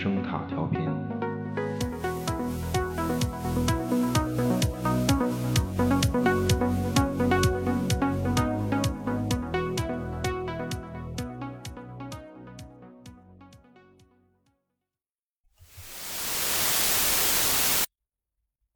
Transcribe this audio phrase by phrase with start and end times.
[0.00, 0.80] 声塔调频。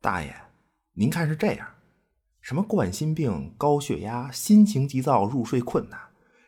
[0.00, 0.32] 大爷，
[0.92, 1.66] 您看是这样，
[2.40, 5.98] 什么冠心病、高血压、心情急躁、入睡困难，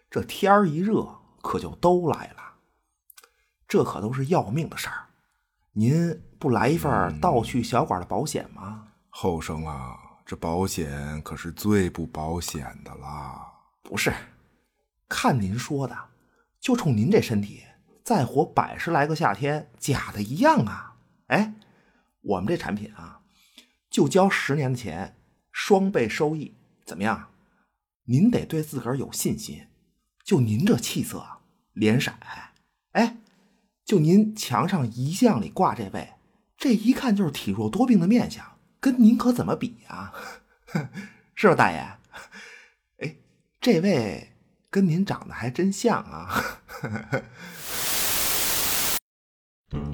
[0.09, 1.09] 这天儿一热
[1.43, 2.48] 可就都来了。
[3.69, 5.05] 这可都是要命的事儿。
[5.73, 8.89] 您不来一份盗去小馆的保险吗？
[9.11, 13.47] 后生啊，这保险可是最不保险的啦。
[13.83, 14.13] 不是，
[15.09, 15.97] 看您说的，
[16.59, 17.63] 就冲您这身体，
[18.03, 20.97] 再活百十来个夏天，假的一样啊！
[21.29, 21.55] 哎，
[22.23, 23.21] 我们这产品啊，
[23.91, 25.17] 就交十年的钱，
[25.53, 27.29] 双倍收益，怎么样？
[28.05, 29.67] 您得对自个儿有信心。
[30.25, 31.25] 就您这气色，
[31.73, 32.13] 脸色，
[32.93, 33.17] 哎，
[33.89, 36.11] 就您墙上遗像里挂这位，
[36.59, 38.45] 这一看就是体弱多病的面相，
[38.81, 40.13] 跟您可怎么比啊？
[41.35, 41.79] 是吧，大爷？
[42.99, 43.17] 哎，
[43.63, 44.35] 这位
[44.69, 46.61] 跟您长得还真像啊！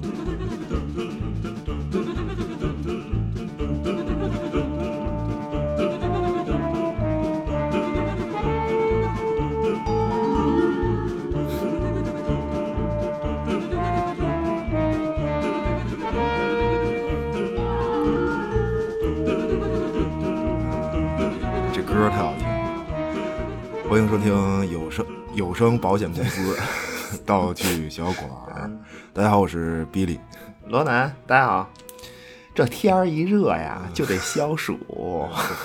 [23.95, 26.57] 欢迎收听有声有声保险公司
[27.25, 28.69] 道具小馆儿。
[29.13, 30.19] 大家好，我是比利。
[30.67, 31.71] 罗南，大家好。
[32.53, 34.77] 这天儿一热呀，就得消暑。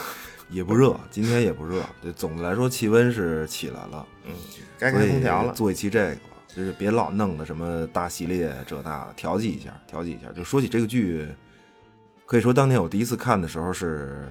[0.48, 1.83] 也不热，今天也不热。
[2.01, 4.07] 对，总的来说气温是起来了。
[4.24, 4.33] 嗯，
[4.79, 5.52] 该开空调了。
[5.52, 10.30] 做一期这个吧，就是别老弄的什么大系列这那的，调剂一下，调剂一下。
[10.30, 11.27] 就说起这个剧，
[12.27, 14.30] 可以说当年我第一次看的时候是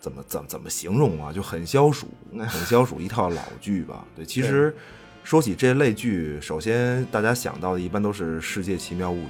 [0.00, 1.32] 怎么怎么怎么形容啊？
[1.32, 4.04] 就很消暑，很消暑一套老剧吧。
[4.14, 4.74] 对，其实
[5.24, 9.20] 说起这类剧，首先大家想到的一般都是《世界奇妙物语》。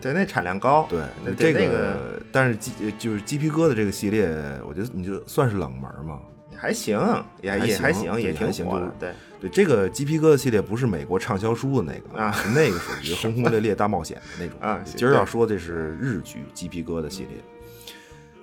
[0.00, 0.86] 对，那产量高。
[0.88, 4.28] 对，那这那个但是鸡就是鸡皮疙瘩这个系列，
[4.66, 6.20] 我觉得你就算是冷门嘛，
[6.54, 6.98] 还行，
[7.42, 8.94] 也还也还行也挺也还行火的。
[9.00, 17.42] 对，对，这个鸡皮疙瘩系列不是美国畅销书的那个啊是那个属于轰轰烈烈大冒险的那种啊今儿要说的是日剧鸡皮疙瘩系列，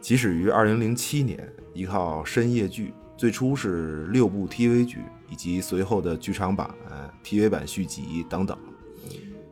[0.03, 4.99] 起始于二零零七年，一套深夜剧，最初是六部 TV 剧
[5.29, 6.69] 以及随后的剧场版、
[7.23, 8.57] TV 版续集等等，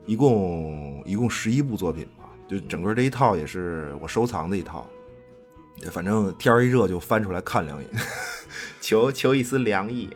[0.05, 2.25] 一共一共十一部作品吧。
[2.49, 4.85] 就整个这一套也是我收藏的一套，
[5.89, 7.89] 反正天儿一热就翻出来看两眼。
[8.81, 10.09] 求求一丝凉意，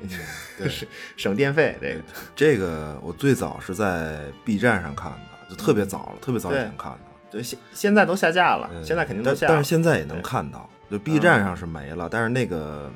[0.57, 0.85] 对 省
[1.15, 1.77] 省电费。
[1.79, 2.03] 这个
[2.35, 6.99] 这个我最早是在 B 站上看的，就特别早了，特别早以前看的。
[7.35, 9.53] 对，现现在都下架了，嗯现在肯定都但下了。
[9.53, 12.89] 但是现在也能看到，就 B 站上是没了，但是那个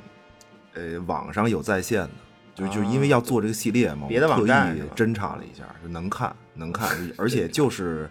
[0.72, 2.10] 呃网上有在线的，
[2.54, 8.08] 就是就因为要做这个系列嘛，别的我特意侦查了一下，就能看能看，而且就是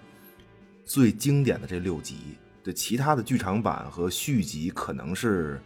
[0.85, 5.59] 最经典的这六集，对其他的剧场版和续集可能是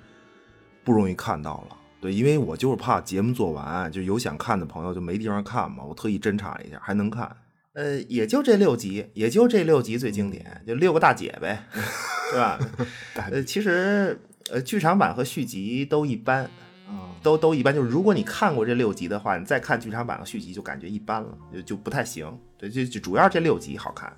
[0.85, 1.75] 不容易看到了。
[1.99, 7.29] 对，因为我就是怕节目做完，就有想看的朋友就没地方看嘛，我特意侦查了一下，还能看。
[7.73, 11.63] 呃，也就这六集，也就这六集最经典，就六个大姐呗，
[12.31, 12.59] 对吧？
[13.31, 14.19] 呃，其实
[14.51, 16.43] 呃，剧场版和续集都一般，
[16.87, 17.73] 啊，都都一般。
[17.73, 22.39] 就是如果你看过这六集的话，你再看剧场版和续集就感觉一般了，就就不太行。
[22.57, 24.15] 对，就就主要这六集好看，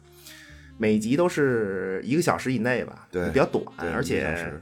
[0.77, 4.61] 每集都是一个小时以内吧，对比较短，而且一个小时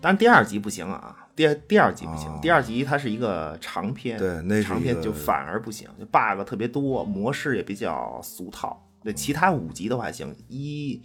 [0.00, 8.80] 当然第二集不行啊，第二第二集不行，哦第二集它是一个长篇，对那长篇就反而不行，就 bug 特别多，模式也比较俗套。
[9.02, 11.02] 对，其他五集都还行，一、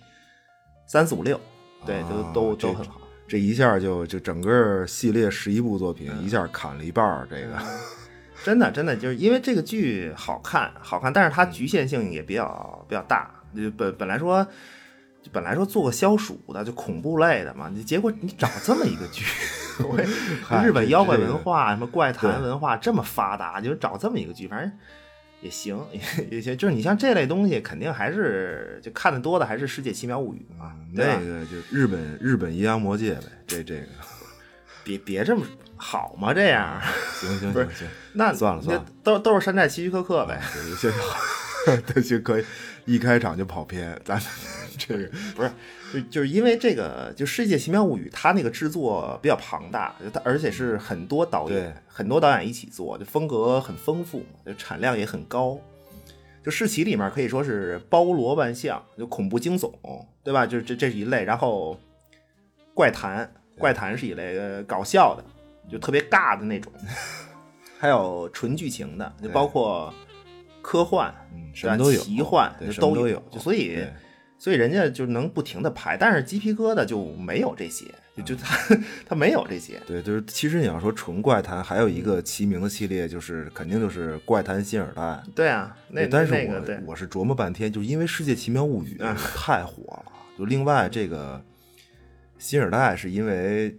[0.86, 1.40] 三四五六，
[1.86, 3.02] 对，都啊都都很好。
[3.28, 7.60] 这一下就就整个系列十一部作品嗯一下砍了一半儿，这个
[8.44, 13.32] 真的真的就是因为这个剧好看，好看，但是它嗯局限性也比较比较大。
[13.56, 14.50] 就本本来说，就
[15.32, 19.26] 本来说做个消暑的，就恐怖类的嘛，你 结果你找这么一个剧，
[20.64, 24.72] 日本妖怪文化、什么怪谈文化这么发达，就找这么一个剧，反正
[25.42, 26.00] 也行，也
[26.38, 26.58] 也行。
[26.58, 33.88] 就是你像这类东西，肯定还是就看的多的还是《世界奇妙物语》嘛，那个就日本日本阴阳魔界呗，这这个
[34.84, 35.46] 别别这么
[35.76, 36.34] 好吗？
[36.34, 36.82] 这样，
[37.20, 40.42] 行行行行，那算了算了都都是山寨希区柯克呗。
[40.76, 40.92] 行行，
[41.94, 42.46] 对行可以，
[42.88, 44.20] 一开场就跑偏，咱
[44.80, 45.52] 这个不是，
[45.94, 55.60] 就就是因为这个，就《世界奇妙物语》，它那个制作比较庞大，它而且是很多导演很多导演一起做，就风格很丰富，就产量也很高。
[56.44, 59.70] 就世奇里面可以说是包罗万象，就恐怖惊悚，
[60.24, 60.48] 对吧？
[60.48, 61.78] 就是这这是一类，然后
[62.74, 65.26] 怪谈，怪谈是一类，呃，搞笑的，
[65.70, 66.72] 就特别尬的那种，
[67.78, 69.94] 还有纯剧情的，就包括
[70.68, 73.80] 科幻，嗯，什么都有，奇幻都都有，就所以
[74.38, 77.86] 所以人家就能不停的拍，但是鸡皮疙瘩就没有这些，
[78.18, 78.78] 就就他
[79.08, 85.24] 他没有这些，对，就是其实你要说纯怪谈，还有一个齐名的系列，就是肯定就是怪谈新耳代。
[85.34, 90.12] 对啊，那但是我、那个，我是琢磨半天，就是因为《世界奇妙物语》嗯太火了。
[90.38, 91.42] 就另外这个
[92.38, 93.74] 新耳代，是因为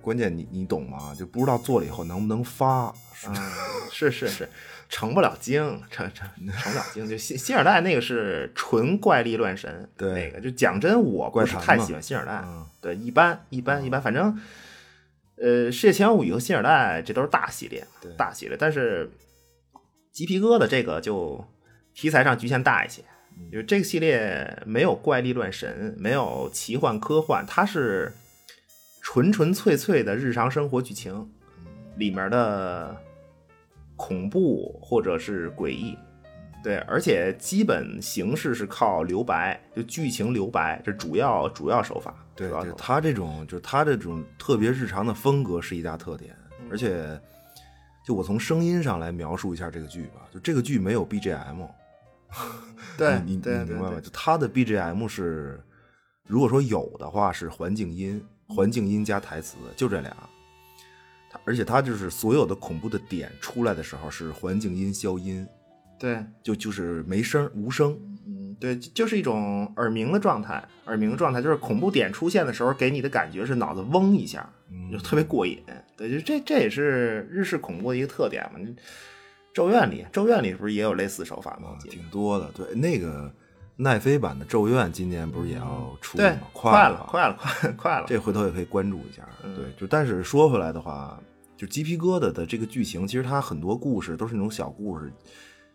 [0.00, 1.14] 关键你你懂吗？
[1.16, 2.92] 就不知道做了以后能不能发。
[3.28, 3.34] 嗯，
[3.90, 4.48] 是是是，
[4.88, 7.08] 成不了精，成成成不了精。
[7.08, 14.38] 就新新二代那个是纯怪力乱神，对那个就讲真，我不是怪太喜欢新二代，嗯对，一般一般一般，反正
[15.36, 17.86] 呃，世界奇妙物语和新二代这都是大系列，
[18.16, 19.10] 大系列，但是
[20.12, 21.44] 鸡皮疙瘩这个就
[21.94, 23.02] 题材上局限大一些。
[23.38, 28.10] 嗯就是这个系列没有怪力乱神，没有奇幻科幻，它是
[29.02, 31.12] 纯纯粹粹的日常生活剧情，
[31.58, 31.66] 嗯
[31.98, 32.96] 里面的
[33.96, 35.96] 恐怖或者是诡异，
[36.62, 42.14] 对，而且基本形式是靠留白，就剧情留白，这主要主要手法。
[42.34, 47.18] 对，主要手法就是他这种，就是他这种特别日常的风格是一大特点，嗯而且
[48.06, 51.66] 就我从声音上来描述一下这个剧吧，就这个剧没有 BGM，
[52.98, 54.00] 对你你明白吗？
[54.00, 55.60] 就他的 BGM 是，
[56.28, 60.14] 如果说有的话是环境音，环境音加台词，就这俩。
[61.36, 65.46] 它而且它就是所有的恐怖的点出来的时候是环境音消音，
[65.98, 67.98] 对，就就是没声无声。
[68.26, 75.62] 嗯，对，就就是一种耳鸣的状态，耳鸣的状态就是恐怖点出现的时候，给你的感觉是脑子嗡一下，嗯就特别过瘾。
[75.96, 78.58] 对，就这这也是日式恐怖的一个特点嘛。
[79.54, 81.78] 咒怨里，咒怨里不是也有类似手法吗？
[81.88, 82.50] 挺多的。
[82.54, 83.32] 对，那个
[83.76, 88.06] 奈飞版的《咒怨》今年不是也要出吗？，快了，快了，快 快了。
[88.08, 89.22] 这回头也可以关注一下。
[89.44, 91.20] 嗯对，就但是说回来的话，
[91.56, 95.12] 就鸡皮疙瘩的这个剧情，其实它很多故事都是那种小故事，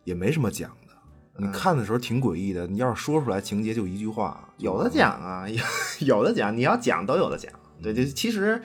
[0.04, 0.94] 也没什么讲的。
[1.38, 5.64] 你嗯看的时候挺诡异的，你要是说出来情节就一句话，有的讲啊， 有
[6.00, 7.52] 有的讲，你要讲都有的讲。
[7.84, 8.62] 对，就其实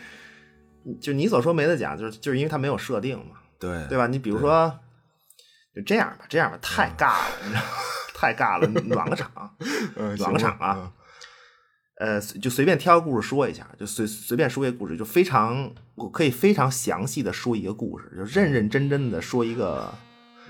[1.01, 4.07] 就你所说没得讲，就是就是因为它没有设定嘛，对对吧？
[4.07, 4.79] 你比如说，
[5.75, 7.67] 就这样吧，这样吧，太尬了，你知道吗？
[8.19, 9.31] 太尬了， 暖个场，
[9.95, 10.91] 呃暖个场啊。
[11.99, 19.93] 呃，就随便挑个故事说一下，就随随便说一个故事，就非常我可以非常详细的说一个故事，就认认真真的说一个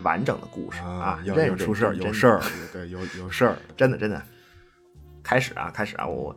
[0.03, 2.43] 完整的故事啊啊，，要认出事儿，有事儿，
[2.73, 4.21] 对，有有事儿，真的真的。
[5.23, 6.37] 开始啊，开始啊，我，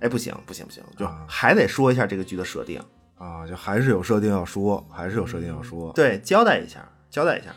[0.00, 2.80] 哎，不行不行不行，就啊还得说一下这个剧的设定，
[3.18, 5.92] 啊，就还是有设定要说，还是有设定要说。
[5.92, 7.54] 对，交代一下，交代一下。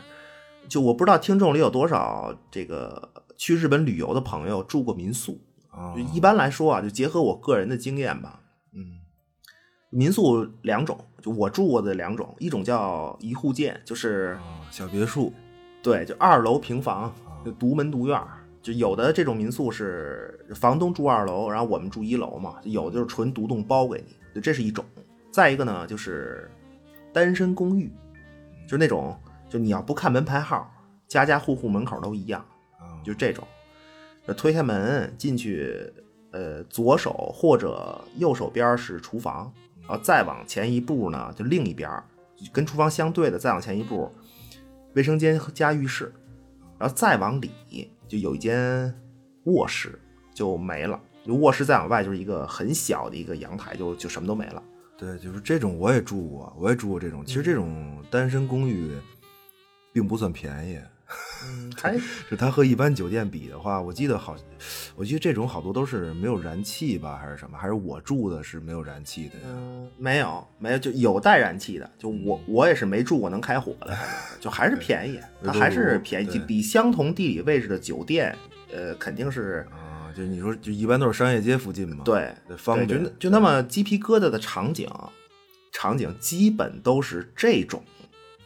[0.68, 5.40] 就我不知道听众里有多少这个去日本旅游的朋友住过民宿。
[5.70, 8.40] 啊就，一般来说啊，就结合我个人的经验吧，
[8.72, 8.98] 嗯
[9.90, 15.32] 民宿两种，就我住过的两种，一种叫一户建，就是啊，小别墅
[15.82, 18.28] 对，就二楼平房，就独门独院儿。
[18.60, 24.84] 就有的这种民宿是房东住二楼，然后我们住一楼嘛，有的就是纯独栋包给你，就这是一种。
[25.30, 26.50] 再一个呢，就是
[27.12, 27.90] 单身公寓，
[28.66, 29.16] 就是那种
[29.48, 30.70] 就你要不看门牌号，
[31.06, 32.44] 家家户户门口都一样，
[32.78, 33.46] 啊，就这种。
[34.26, 35.90] 就推开门进去，
[36.32, 39.50] 呃，左手或者右手边是厨房，
[39.80, 41.90] 然后再往前一步呢，就另一边
[42.52, 44.12] 跟厨房相对的，再往前一步，
[44.94, 46.12] 卫生间加浴室，
[46.78, 47.50] 然后再往里
[48.06, 48.94] 就有一间
[49.44, 49.98] 卧室，
[50.34, 51.00] 就没了。
[51.24, 54.62] 就卧室再往外就是一个很小的一个阳台，就就什么都没了。
[54.98, 57.24] 对，就是这种我也住过，我也住过这种。
[57.24, 58.92] 其实这种单身公寓
[59.92, 60.78] 并不算便宜，
[61.44, 61.98] 嗯， 还
[62.30, 64.36] 就它和一般酒店比的话，我记得好，
[64.94, 67.56] 我记得这种好多都是没有燃气吧，还是什么？
[67.56, 69.44] 还是我住的是没有燃气的呀？
[69.46, 73.96] 嗯，没有没有，就有带燃气的，就我我也是没住过能开火的，
[74.40, 78.36] 就还是便宜，它还是便宜，就比相同地理位置的酒店，
[78.72, 84.88] 呃，肯定是啊，就你说，就一般都是商业街附近嘛，对对，方，便就就那么鸡皮疙瘩的场景，
[85.72, 87.82] 场景基本都是这种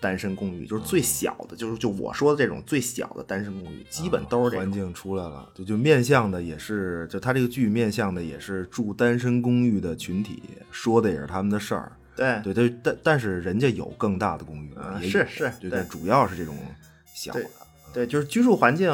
[0.03, 4.65] 单身公寓，就是最小的，就是就我说的这种最小的单身公寓，基本都是这种。
[4.67, 10.43] 环境出来了，就就面向的也是，就他这个剧面向的也是住单身公寓的群体，
[10.73, 11.93] 说的也是他们的事儿。
[12.17, 16.55] 对对，但但但是人家有更大的公寓，啊也有是是对，对主要是这种
[17.15, 17.51] 小对的。
[17.95, 18.91] 对，就是居住环境，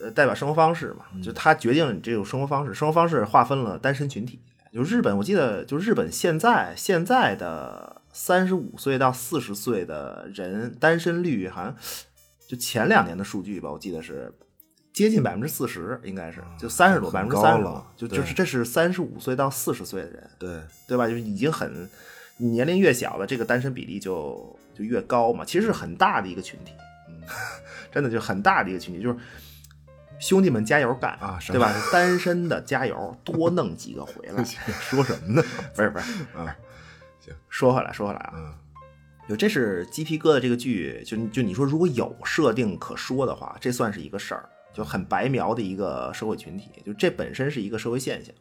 [0.00, 4.40] 呃，代表生活方式嘛，就它决定你这种生活方式，生活方式划分了单身群体。
[4.72, 11.74] 就日本，我记得，就日本现在现在的三十五岁到四十岁的人单身率好像
[12.48, 14.32] 就前两年的数据吧，我记得是
[14.92, 21.06] 接近百分之四十，应该是就三十多，百分之三十多就就是这是三十五岁到四十岁的人，对，对吧？
[21.06, 21.88] 就是已经很
[22.38, 26.72] 年龄越小的这个单身比例就就越高嘛，其实是很大的一个群体，
[27.08, 27.22] 嗯，
[27.92, 29.16] 真的就很大的一个群体，就是
[30.18, 31.72] 兄弟们加油干啊对吧？
[31.92, 34.42] 单身的加油，多弄几个回来。
[34.44, 35.44] 说什么呢？
[35.76, 36.04] 不是不是，
[36.36, 36.56] 啊，
[37.30, 38.54] 行，说回来说回来啊，嗯。
[39.28, 48.34] 就这是鸡皮疙瘩这个剧，就就你说如果有设定可说的话，这算是一个事儿，就很白描的一个社会群体，就这本身是一个社会现象。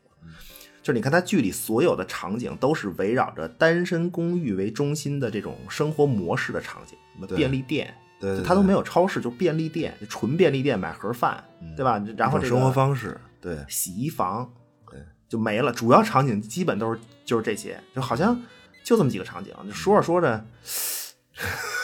[0.82, 11.44] 就是你看它剧里所有的场景都是围绕着单身公寓为中心的这种生活模式的场景，什么便利店，对它都没有超市，就便利店，纯便利店买盒饭，
[11.76, 12.04] 对吧？
[12.18, 14.52] 然后这个生活方式，对，洗衣房，
[14.90, 15.72] 对，就没了。
[15.72, 18.42] 主要场景基本都是就是这些，就好像
[18.90, 19.54] 就这么几个场景。
[19.68, 20.44] 就说着说着，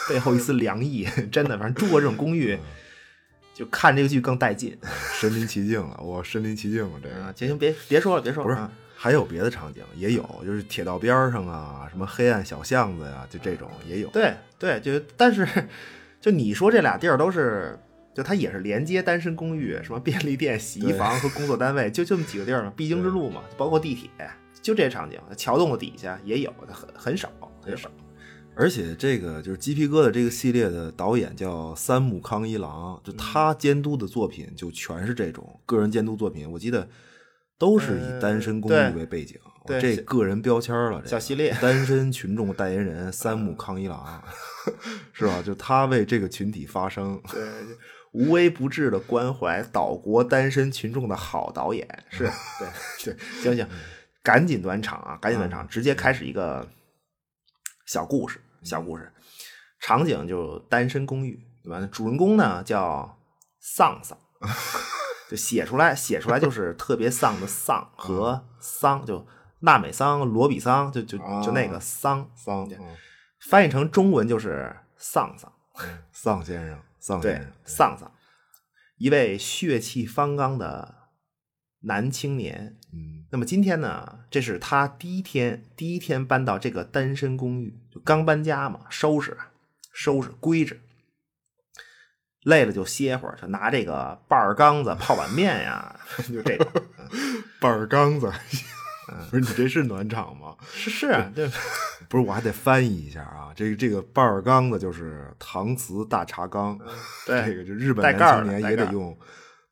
[0.08, 2.58] 背后一丝凉意，真的，反正住过这种公寓，
[3.54, 4.76] 就看这个剧更带劲
[5.14, 7.32] 身临其境了，我身临其境了，这个啊！
[7.36, 14.08] 行行，别别说了，别说了，不是啊还有别的场景也有，就是铁道边儿上啊，什么黑暗小巷子呀、就这种也有。
[14.08, 15.46] 对对，就但是
[16.20, 17.78] 就你说这俩地儿都是。
[18.16, 24.08] 就它也是连接单身公寓、什么便利店、洗衣房和工作单位，就这么几个地儿嘛，必经之路嘛，包括地铁，
[24.66, 25.18] 就这些场景。
[25.36, 27.30] 桥洞的底下也有，很很少，
[27.62, 27.88] 很少。
[28.56, 36.88] 而且这个就是鸡皮疙瘩这个系列的导演叫三木康一郎，就他监督的作品就全是这种个人监督作品，我记得
[37.58, 44.24] 都是以单身公呃寓为背景，对这个人标签了，这个小系列单身群众代言人三木康一郎，
[45.12, 45.42] 是吧？
[45.42, 47.42] 就他为这个群体发声，对，
[48.12, 52.68] 无微不至的关怀岛国单身群众的好导演是，对
[53.12, 53.68] 对，行行，
[54.26, 56.68] 赶紧暖场啊，赶紧暖场，直接开始一个
[57.86, 59.12] 小故事，小故事，
[59.78, 61.88] 场景就单身公寓，对吧？
[61.92, 63.20] 主人公呢叫
[63.60, 64.18] 丧丧，
[65.30, 69.24] 就写出来写出来就是特别丧的丧和 桑，就
[69.60, 72.76] 娜美桑、罗比桑，就就就那个桑，桑对。
[73.48, 75.52] 翻译成中文就是丧丧。
[76.10, 78.10] 丧先生，丧对先生，，丧丧，
[78.96, 80.96] 一位血气方刚的
[81.82, 82.76] 男青年。
[82.96, 83.24] 嗯。
[83.30, 89.36] 那么今天呢，这是他第一天，第一天搬到这个单身公寓，就刚搬家嘛，收拾
[89.92, 90.80] 收拾归置，
[92.44, 95.94] 累了就歇会儿，就拿这个半儿缸子泡碗面呀，
[96.32, 96.66] 就这种。
[97.60, 98.32] 半儿缸子，
[99.30, 100.56] 不是你这是暖场吗？
[100.72, 101.48] 是是啊，对，
[102.08, 103.52] 不是，我还得翻译一下啊。
[103.56, 106.78] 这个这个半儿缸子就是搪瓷大茶缸，
[107.26, 107.44] 对。
[107.46, 109.16] 这个就日本带盖儿的男青年也得用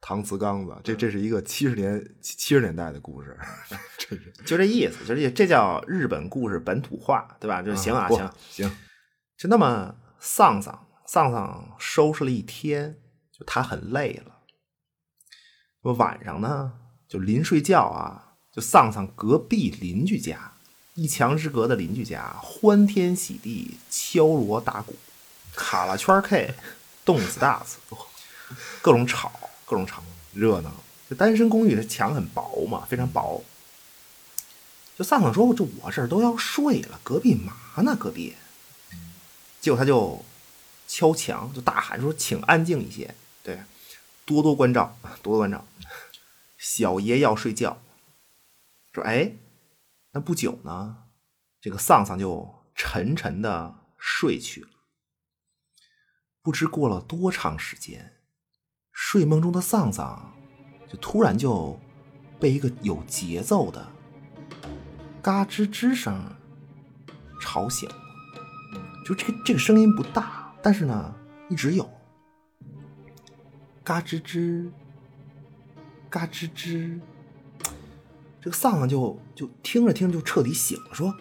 [0.04, 0.76] 搪瓷缸子。
[0.84, 3.38] 这这是一个七十年七七十年代的故事，
[3.96, 7.62] 这是就这意思，就这这叫日本故事本土化，对吧？
[7.62, 8.30] 就行啊，不行。
[8.50, 8.76] 行，
[9.38, 13.00] 就那么丧丧丧丧收拾了一天，
[13.32, 14.40] 就他很累了。
[15.82, 16.74] 那么晚上呢，
[17.08, 20.52] 就临睡觉啊，就丧丧隔壁邻居家
[20.94, 24.94] 一墙之隔的邻居家欢天喜地敲锣打鼓，
[25.54, 26.54] 卡拉圈 K，
[27.04, 27.78] 动次打次，
[28.80, 29.32] 各种吵，
[29.64, 30.02] 各种吵，
[30.32, 30.72] 热闹。
[31.08, 33.44] 这单身公寓的墙很薄嘛，非常薄。
[34.96, 37.52] 就丧丧说：“这我这都要睡了，隔壁嘛
[37.82, 37.96] 呢？
[37.96, 38.34] 隔壁。”
[39.60, 40.24] 结果他就
[40.86, 43.60] 敲墙，就大喊说：“请安静一些，对，
[44.24, 45.66] 多多关照，多多关照，
[46.56, 47.82] 小爷要睡觉。”
[48.94, 49.32] 说：“哎，
[50.12, 50.98] 那不久呢，
[51.60, 54.68] 这个丧丧就沉沉的睡去了。
[56.40, 58.13] 不知过了多长时间，
[58.94, 60.32] 睡梦中的丧丧
[60.88, 61.78] 就突然就
[62.40, 63.86] 被一个有节奏的
[65.20, 66.18] 嘎吱吱声
[67.40, 67.96] 吵醒了。
[69.04, 71.14] 就这个这个声音不大，但是呢
[71.50, 71.86] 一直有，
[73.82, 74.70] 嘎吱吱，
[76.08, 76.98] 嘎吱吱。
[78.40, 81.14] 这个丧丧就就听着听着就彻底醒了，说：“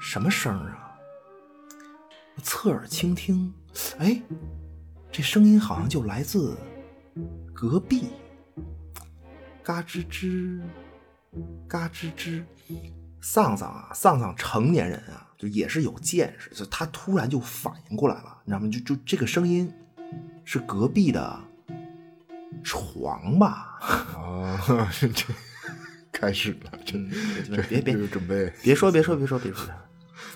[0.00, 0.96] 什么声啊？”
[2.42, 3.52] 侧耳倾听，
[3.98, 4.22] 哎，
[5.12, 6.56] 这声音好像就来自
[7.52, 8.08] 隔壁，
[9.62, 10.60] 嘎吱吱，
[11.68, 12.42] 嘎吱吱。
[13.22, 18.68] 丧丧啊，丧丧成年人啊，就也是有见识，就他突然就反应过来了，你知道吗？
[18.70, 19.70] 就就这个声音
[20.42, 21.38] 是隔壁的
[22.64, 23.78] 床吧？
[24.16, 25.26] 啊，这
[26.10, 27.10] 开始了，真
[27.50, 29.66] 的别别准备别说别说别说别说，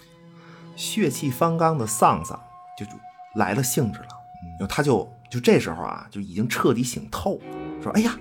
[0.77, 2.39] 血气方刚的丧丧
[2.79, 2.93] 就就
[3.37, 4.09] 来了兴致了，
[4.59, 8.19] 然后他就就这时候啊，就已经彻底醒透了，说：“哎呀，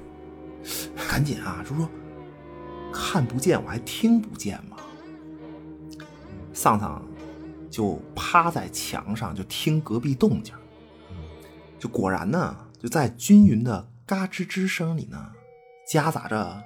[1.10, 1.90] 赶紧啊！”就说。
[2.96, 4.78] 看不见我还听不见吗？
[6.54, 7.04] 丧丧
[7.72, 10.54] 就趴在墙上就听隔壁动静，
[11.80, 15.32] 就果然呢，就在均匀的嘎吱吱声里呢，
[15.88, 16.64] 夹杂着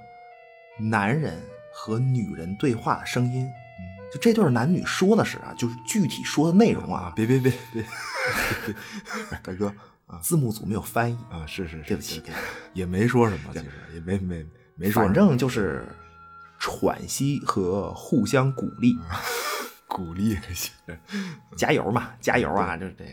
[0.78, 3.48] 男人和女人对话的声音。
[4.12, 7.84] 就这对男女说的是啊，就是具体说的内容啊，别别别别，
[9.42, 9.72] 大哥
[10.22, 12.22] 字幕组没有翻译啊，是是，对不起，
[12.72, 14.46] 也没说什么，其实也没没
[14.76, 15.86] 没说，反正就是
[16.58, 18.96] 喘息和互相鼓励，
[19.86, 20.70] 鼓励这些，
[21.56, 23.04] 加油嘛，加油啊，就是这。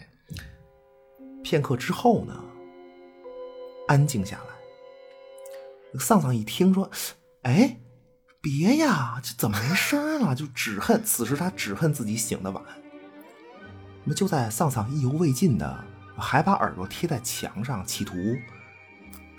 [1.43, 2.33] 片刻之后呢，
[3.87, 5.99] 安静下来。
[5.99, 6.89] 丧丧一听说，
[7.43, 7.77] 哎。
[8.45, 10.35] 别呀，这怎么没声了？
[10.35, 12.63] 就只恨此时他只恨自己醒得晚。
[14.03, 15.83] 那么就在丧丧意犹未尽的，
[16.15, 18.15] 还把耳朵贴在墙上，企图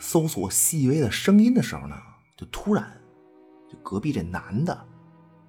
[0.01, 1.97] 搜索细微的声音的时候呢，
[2.37, 3.01] 就突然，
[3.71, 4.77] 就隔壁这男的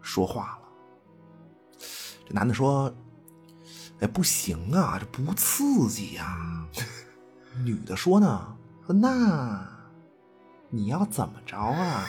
[0.04, 1.80] 说话了。
[2.28, 2.96] 这男的说
[4.02, 6.68] ：“哎，不行啊，这不刺激呀。”
[7.66, 9.68] 女的说呢：“说那
[10.70, 12.06] 你要怎么着啊？”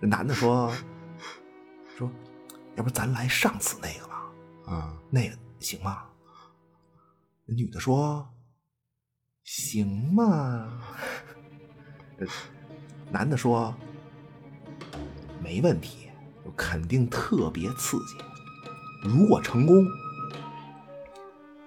[0.00, 0.72] 这 男的说
[1.96, 2.10] ：“说，
[2.76, 4.26] 要不咱来上次那个吧？
[4.66, 6.04] 啊，那个行吗？”
[7.46, 8.28] 女的说
[9.44, 10.82] ：“行吗？”
[13.12, 13.74] 男的说
[15.42, 16.08] ：“没问题，
[16.56, 18.16] 肯定特别刺激。
[19.04, 19.84] 如果成功，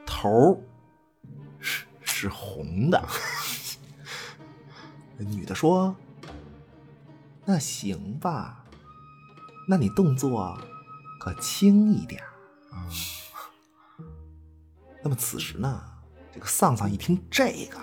[0.05, 0.61] 头
[1.59, 3.07] 是是红的。
[5.17, 5.95] ”女的说。
[7.49, 8.65] 那行吧，
[9.69, 10.59] 那你动作
[11.17, 12.21] 可轻一点
[12.69, 12.85] 啊。
[15.01, 15.81] 那么此时呢，
[16.33, 17.79] 这个丧丧一听这个，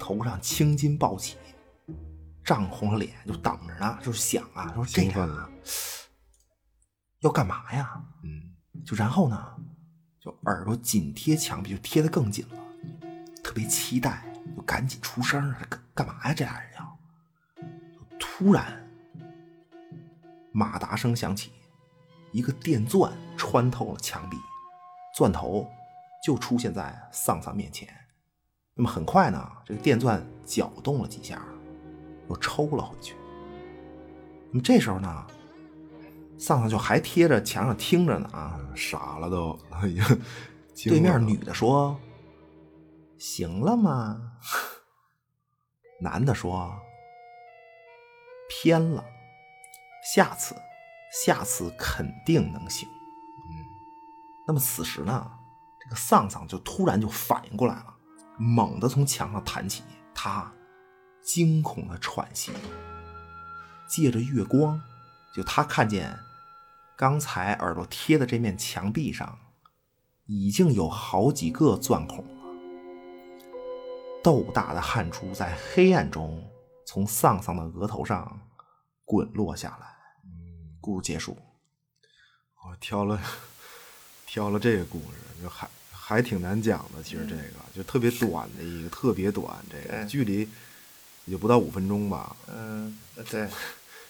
[0.00, 1.36] 头上青筋暴起，
[2.42, 5.48] 涨红了脸，就等着呢，就是想啊，说这个
[7.22, 8.02] 要干嘛呀？
[8.24, 8.52] 嗯，
[8.84, 9.56] 就然后呢，
[10.18, 12.58] 就耳朵紧贴墙壁，就贴得更紧了，
[13.44, 16.34] 特别期待，就赶紧出声干干嘛呀？
[16.34, 16.73] 这俩人要。
[18.36, 18.84] 突然，
[20.50, 21.52] 马达声响起，
[22.32, 24.36] 一个电钻穿透了墙壁，
[25.16, 25.70] 钻头
[26.24, 27.88] 就出现在桑桑面前。
[28.74, 31.40] 那么很快呢，这个电钻搅动了几下，
[32.28, 33.14] 又抽了回去。
[34.50, 35.26] 那么这时候呢，
[36.36, 39.56] 桑桑就还贴着墙上听着呢啊，傻了都。
[39.70, 40.04] 哎呀
[40.84, 41.96] 对面女的说
[43.16, 44.32] ：“行了吗？”
[46.02, 46.76] 男的说。
[48.48, 49.04] 偏了，
[50.14, 50.54] 下次，
[51.24, 52.88] 下次肯定能行。
[52.88, 53.64] 嗯，
[54.46, 55.30] 那么此时呢，
[55.80, 57.94] 这个丧丧就突然就反应过来了，
[58.38, 59.82] 猛地从墙上弹起，
[60.14, 60.52] 他
[61.22, 62.52] 惊恐的喘息，
[63.88, 64.80] 借着月光，
[65.34, 66.18] 就他看见
[66.96, 69.38] 刚才耳朵贴的这面墙壁上，
[70.26, 72.44] 已经有好几个钻孔了，
[74.22, 76.50] 豆大的汗珠在黑暗中。
[76.86, 78.40] 从丧丧的额头上
[79.04, 79.86] 滚落下来。
[80.24, 81.36] 嗯，故事结束。
[82.66, 83.20] 我挑了
[84.26, 87.02] 挑了这个故事，就还还挺难讲的。
[87.02, 87.42] 其实这个
[87.74, 90.48] 就特别短的一个，特别短，这个距离
[91.26, 92.34] 也就不到五分钟吧。
[92.48, 92.98] 嗯，
[93.30, 93.48] 对。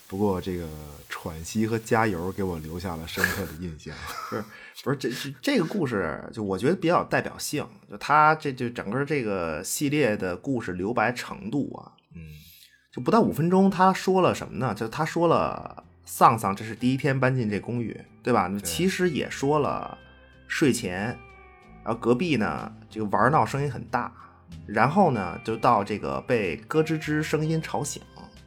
[0.07, 0.69] 不过这个
[1.09, 3.93] 喘息和加油给我留下了深刻的印象。
[4.31, 4.45] 不是，
[4.85, 7.67] 不是这这这个故事，就我觉得比较有代表性。
[7.91, 12.21] 就他这就整个这个系列的故事留白程度啊，嗯。
[12.95, 14.73] 就不到五分钟，他说了什么呢？
[14.73, 18.49] 就他说了，丧丧这是第一天搬进这公寓，对吧？
[18.63, 19.99] 其实也说了，
[20.47, 21.07] 睡前，
[21.83, 24.13] 然后隔壁呢，这个玩闹声音很大，
[24.65, 28.01] 然后呢，就到这个被咯吱吱声音吵醒，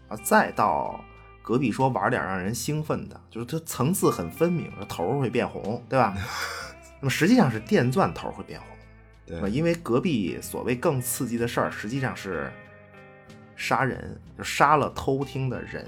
[0.07, 1.03] 啊，再到
[1.41, 6.15] 隔壁说玩点让人兴奋的，就是它层次很分明，头会变红，对吧？
[7.01, 8.69] 那么实际上是电钻头会变红，
[9.25, 9.49] 对吧？
[9.49, 12.49] 因为隔壁所谓更刺激的事儿，实际上是。
[13.57, 15.85] 杀人就杀了偷听的人，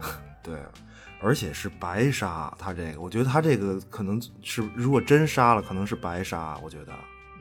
[0.44, 0.54] 对，
[1.20, 2.54] 而且是白杀。
[2.58, 6.56] 他这个，我觉得他这个可能是，如果真杀了，可能是白杀。
[6.62, 6.92] 我觉得，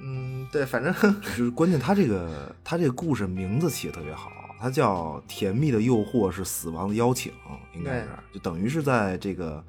[0.01, 7.31] 嗯，对，反正 就是关键，他这个他这个故事名字起的特别好，它叫《甜蜜的诱惑是死亡的邀请》，
[7.77, 9.63] 应该是就等于是在这个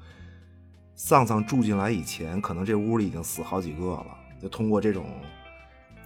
[0.95, 5.05] 丧丧住进来以前，可能这屋里已经死好几个了，就通过这种。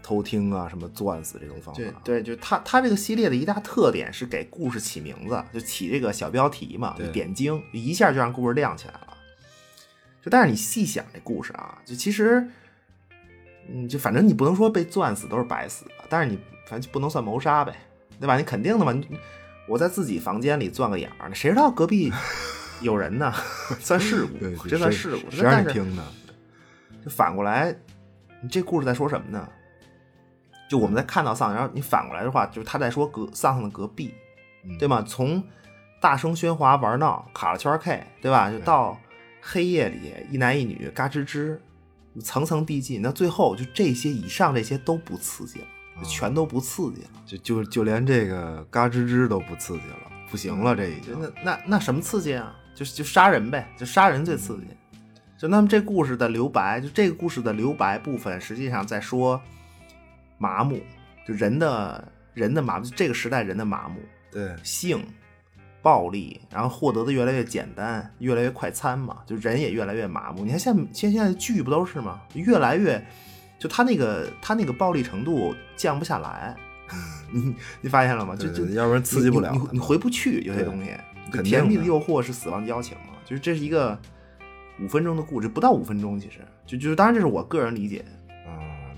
[0.03, 1.81] 偷听啊，什么钻死这种方法？
[1.81, 9.17] 对对，就他他这个系列的一大特点是给故事起名字，就起这个小标题嘛，就点睛，一下就让故事亮起来了。
[10.21, 12.47] 就但是你细想这故事啊，就其实，
[13.67, 16.37] 嗯，就反正你不能说被钻死都是白死的，但是你
[16.67, 17.75] 反正就不能算谋杀呗，
[18.19, 18.37] 对吧？
[18.37, 18.93] 你肯定的嘛，
[19.67, 22.11] 我在自己房间里钻个眼儿，谁知道隔壁
[22.81, 23.33] 有人呢？
[23.79, 25.31] 算事故，这算事故。
[25.31, 26.03] 谁让你听的？
[27.03, 27.75] 就反过来，
[28.43, 29.47] 你这故事在说什么呢？
[30.71, 34.13] 就我们在看到丧，然后你反过来的话，就是他在说隔丧丧的隔壁，
[34.63, 35.03] 嗯对吗？
[35.05, 35.43] 从
[35.99, 38.49] 大声喧哗玩闹卡了圈 K，对吧？
[38.49, 38.97] 就到
[39.41, 41.57] 黑夜里一男一女嘎吱吱，
[42.21, 45.65] 层层递进，那最后就这些以上这些都不刺激了，
[46.01, 47.09] 就全都不刺激了。
[47.25, 51.19] 就就就连这个嘎吱吱都不刺激了，不行了，这已经。
[51.19, 52.55] 那那那什么刺激啊？
[52.73, 54.67] 就是就杀人呗，就杀人最刺激。
[55.37, 59.41] 就那么这故事的留白，就这个故事的留白部分，实际上在说
[60.41, 60.79] 麻木，
[61.27, 63.99] 就人的人的麻木，就这个时代人的麻木，
[64.31, 65.05] 对，性、
[65.83, 70.43] 暴力，然后获得的越来越简单，越来越快餐嘛，就人也越来越麻木。
[70.43, 72.21] 你看现在现现在的剧不都是吗？
[72.33, 72.99] 越来越，
[73.59, 76.55] 就他那个他那个暴力程度降不下来，
[77.31, 78.35] 你你发现了吗？
[78.35, 80.91] 就就要不然刺激不了你你你回不去有些东西。
[81.43, 83.13] 甜蜜的诱惑是死亡的邀请嘛？
[83.23, 83.97] 就是这是一个
[84.81, 88.20] 五分钟的故事，不到五分钟，其实就就是当然这是我个人理解，啊，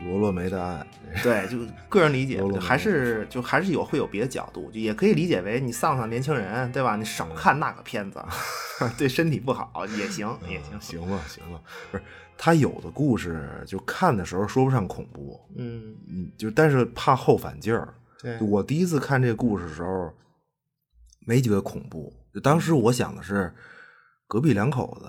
[0.04, 0.86] 罗洛梅的爱，
[1.22, 1.58] 对，就
[1.90, 6.96] 个人理解罗，罗还是就还是有会有别的角度，就也可以理解为你丧丧年轻人，对吧？
[6.96, 8.24] 你少看那个片子，
[8.98, 10.80] 对身体不好也行也行。
[10.80, 11.62] 行吧，行吧，
[11.92, 12.04] 不是
[12.38, 17.94] 他有的故事就看的时候说不上恐怖，嗯，嗯，就但是怕后反劲儿。
[18.22, 20.14] 对我第一次看这故事的时候，
[21.26, 23.54] 没觉得恐怖，就当时我想的是，
[24.28, 25.06] 隔壁两口子，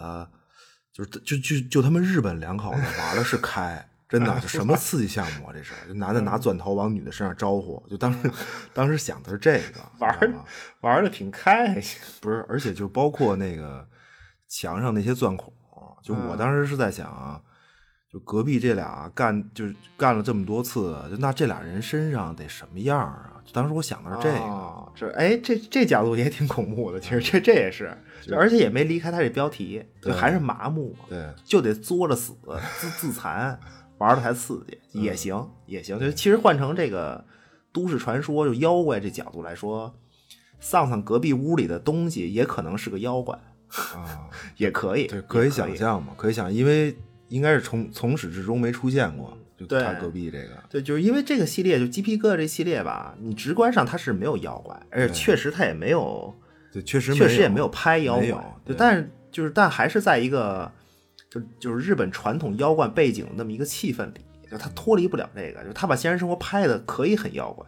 [0.92, 3.88] 就是就就就他们日本两口子玩的是开。
[4.18, 5.53] 真的，就什么刺激项目啊？
[5.53, 8.31] 这是，就男的拿钻头往女的身上招呼，就当时
[8.72, 10.35] 当时想的是这个玩
[10.83, 12.00] 玩的挺开，心。
[12.20, 13.87] 不是，而且就包括那个
[14.48, 15.53] 墙上那些钻孔，
[16.03, 17.40] 就我当时是在想啊，
[18.12, 23.33] 就隔壁这俩干就是干了这么多次，就那这俩人身上得什么样啊？
[23.44, 27.94] 就当时我想的是这个，哦这哎，这这角度也挺恐怖的，其实这这也是，
[28.35, 32.35] 而且也没离开他这标题，就还是麻木，对就得作着死，
[32.79, 33.61] 自自残，
[33.98, 35.98] 玩的才刺激，也行也行。
[35.98, 37.24] 就其实换成这个
[37.72, 39.94] 都市传说，就妖怪这角度来说，
[40.61, 43.38] 丧丧隔壁屋里的东西也可能是个妖怪，
[43.94, 45.74] 啊， 也可以，对，可以想。
[45.76, 46.96] 象嘛，可以想，因为
[47.28, 56.35] 应该是从从始至终没出现过，就对他隔壁这个，对，就是因为这个系列，就鸡皮疙瘩这系列吧，你直观上它是没有妖怪，而且确实它也没有
[56.72, 60.70] 对，确实确实也没没有拍妖没有怪，对但是就是但还是在一个
[61.35, 67.66] 就就是日本传统妖怪背景的那么一个气氛里，就他脱离不了这个，就他把现实生活拍的可以很妖怪。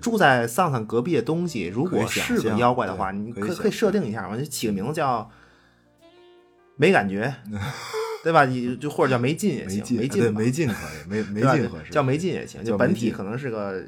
[0.00, 5.28] 住在丧丧隔壁的东西，如果是个妖怪的话，可你可可以设定一下嘛，就起个名字叫
[6.76, 7.34] 没感觉，
[8.22, 8.44] 对吧？
[8.44, 12.62] 你就或者叫没劲也行，没劲，对，没劲可以，没 没劲合适，叫没劲也行。
[12.62, 13.82] 就本体可能是个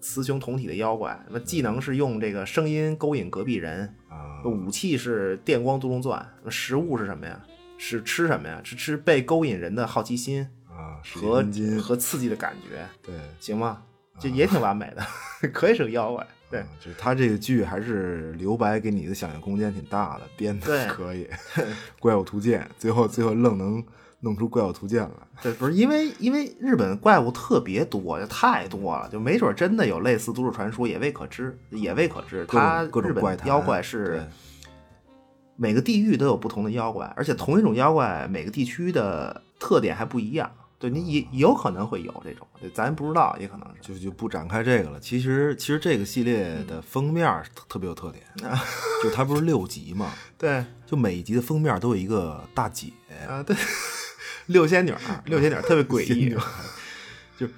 [0.00, 7.40] 雌雄同体的妖怪，那技能是用这个声音勾引隔壁人，啊，武器是电光独龙钻，食物是什么呀？
[7.78, 8.60] 是吃什么呀？
[8.64, 11.44] 是吃被勾引人的好奇心啊，和
[11.82, 13.14] 和刺激的感觉，对。
[13.40, 13.82] 行吗？
[14.18, 15.04] 这也挺完美的，
[15.52, 16.26] 可以是个妖怪。
[16.50, 21.28] 对啊，就是他这个剧还是留白给你的想象空间挺大的，编对的可以。
[21.98, 23.84] 怪物图鉴，最后最后愣能
[24.20, 25.42] 弄出怪物图鉴来。
[25.42, 32.44] 对，不是因为因为日本怪物特别多，就太多了，就没准真的有类似都市传说，也未可知，也未可知。
[32.46, 32.56] 各
[33.02, 34.28] 种它日本妖怪是对
[35.56, 40.50] 每个地域都有不同的妖怪，而且同一种妖怪每个地区的特点还不一样。
[40.76, 43.94] 对你也也有可能会有这种，对，咱不知道，也可能是。
[43.94, 45.00] 就就不展开这个了。
[45.00, 48.22] 其实其实这个系列的封面儿特特别有特点，
[49.02, 52.88] 就它不是六集嘛， 对就每一集的封面都有一个大姐，
[53.26, 53.56] 啊，对，
[54.46, 56.36] 六仙女儿，六仙女儿特别诡异。
[57.38, 57.48] 就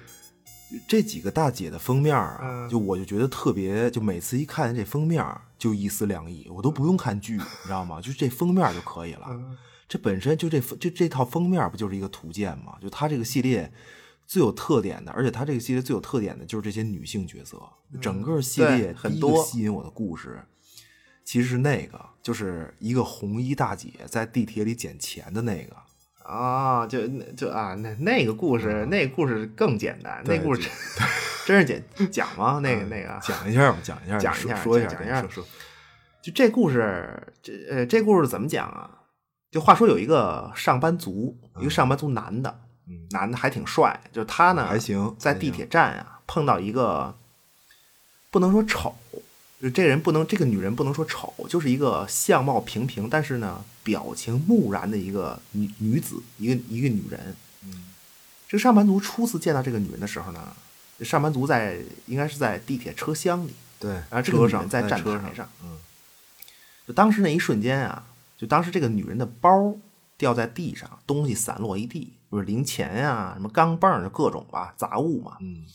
[0.87, 7.99] 这几个大姐的封面啊，嗯就我就觉得特别，就每次一看见这封面儿就一丝凉意，我都不用看剧，你知道吗？
[7.99, 9.27] 就这封面就可以了。
[9.87, 12.77] 这本身就这就这套封面不就是一个图鉴吗？
[12.81, 13.71] 就它这个系列
[14.25, 17.61] 最有特点的，而且它这个系列最有特点的就是这些女性角色，
[18.01, 20.43] 整个系列第一个多吸引我的故事。
[21.23, 25.75] 其实是那个，就是一个红衣大姐在地铁里捡钱的那个，
[26.27, 30.69] 啊，就那就啊，那那个故事，那个故事更简单，那故事
[31.47, 32.59] 真是简讲吗？
[32.61, 35.45] 那个那个，讲一下吧，讲一下，讲一下说说一下，讲一下说说。
[36.21, 38.89] 就这故事，这呃，这故事怎么讲啊？
[39.49, 42.59] 就话说有一个上班族，一个上班族男的，
[42.89, 47.15] 嗯男的还挺帅，就他呢还行在地铁站啊碰到一个，
[48.29, 48.93] 不能说丑，
[49.59, 57.35] 就这人不能，这个女人不能说丑，就是一个相貌平平，但是呢表情木然的一个女女子，一个一个女人。
[57.63, 57.93] 嗯
[58.47, 60.55] 这个上班族初次见到这个女人的时候呢，
[61.01, 65.77] 上班族在应该是在地铁车厢里，对，然后这个车上女人在站台上，嗯
[66.87, 68.05] 就当时那一瞬间啊，
[68.37, 69.75] 就当时这个女人的包
[70.17, 75.35] 掉在地上，东西散落一地，就是零钱呀、什么钢镚儿，就各种吧杂物嘛。
[75.41, 75.65] 嗯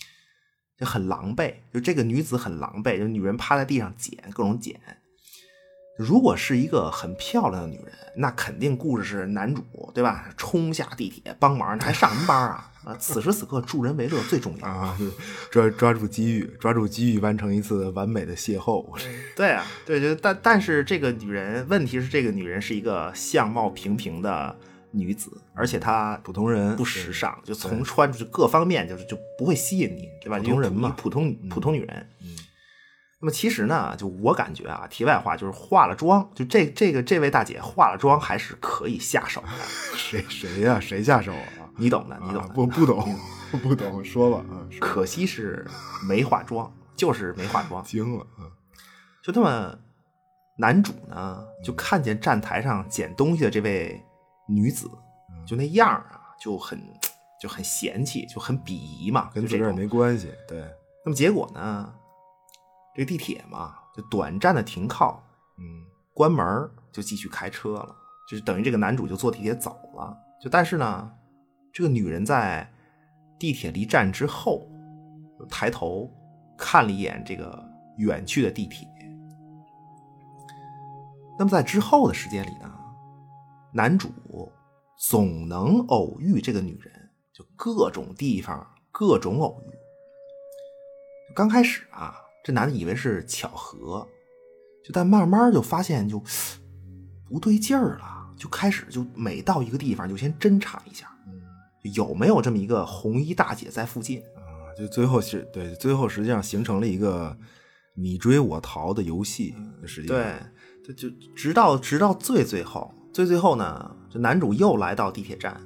[0.82, 4.80] 就很狼狈，就这个女子很狼狈，就女人趴在地上捡各种捡。
[5.96, 9.62] 如果是一个很漂亮的女人，那肯定故事是男主
[9.94, 10.28] 对吧？
[10.36, 12.68] 冲下地铁帮忙，还上什么班啊？
[12.82, 14.98] 啊，此时此刻助人为乐最重要啊！
[15.52, 18.84] 抓抓住机遇，抓住机遇，完成一次完美的邂逅。
[19.36, 24.58] 对啊，对，对但但是这个女人，问题是这个女人是一个相貌平平的
[24.92, 30.38] 女子，而且她普通人不时尚，就从穿出去各方面就是就不会吸引你，对吧？
[30.38, 32.08] 普通人嘛，普通普通女人。
[32.20, 32.36] 嗯。
[33.20, 39.48] 那么其实呢，就我感觉啊，题外话就是化了妆，就这这个这位大姐化了妆还是可以下手的。
[39.96, 40.80] 谁谁呀？
[40.80, 41.70] 谁下手啊？
[41.76, 42.48] 你懂的，你懂。
[42.48, 43.16] 不不懂，
[43.62, 44.44] 不懂，说吧。
[44.80, 45.64] 可惜是
[46.08, 47.84] 没化妆，就是没化妆。
[47.84, 48.26] 惊了。
[49.22, 49.78] 就这么，
[50.58, 54.02] 男主呢就看见站台上捡东西的这位
[54.46, 54.90] 女子，
[55.46, 56.80] 就那样啊，就很
[57.40, 60.32] 就很嫌弃，就很鄙夷嘛，跟自个儿没关系。
[60.48, 60.64] 对。
[61.04, 61.92] 那么结果呢？
[62.94, 65.22] 这个地铁嘛，就短暂的停靠，
[65.58, 65.64] 嗯，
[66.14, 67.96] 关门就继续开车了，
[68.28, 70.16] 就是等于这个男主就坐地铁走了。
[70.40, 71.12] 就但是呢，
[71.72, 72.70] 这个女人在
[73.38, 74.68] 地铁离站之后，
[75.48, 76.08] 抬头
[76.56, 77.64] 看了一眼这个
[77.96, 78.86] 远去的地铁。
[81.38, 82.70] 那么在之后的时间里呢，
[83.72, 84.10] 男主
[84.98, 89.70] 总能偶遇这个女人，就各种地方各种偶遇。
[91.34, 92.16] 刚开始啊。
[92.44, 94.04] 这男的以为是巧合，
[94.84, 96.20] 就但慢慢就发现就
[97.28, 101.08] 不对劲儿了，就开始就每到一个地方就先侦查一下，
[101.94, 104.74] 有没有这么一个红衣大姐在附近啊？
[104.76, 107.38] 就最后是对，最后实际上形成了一个
[107.94, 109.54] 你追我逃的游戏，
[109.86, 115.60] 实际上对，就就直到直到最最后最最后呢，这男主又来到地铁站，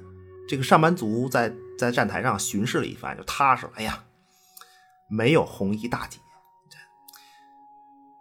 [0.47, 3.71] 这个上班族在在站台上巡视了一番，就踏实了。
[3.75, 4.03] 哎呀，
[5.09, 6.19] 没有红衣大姐。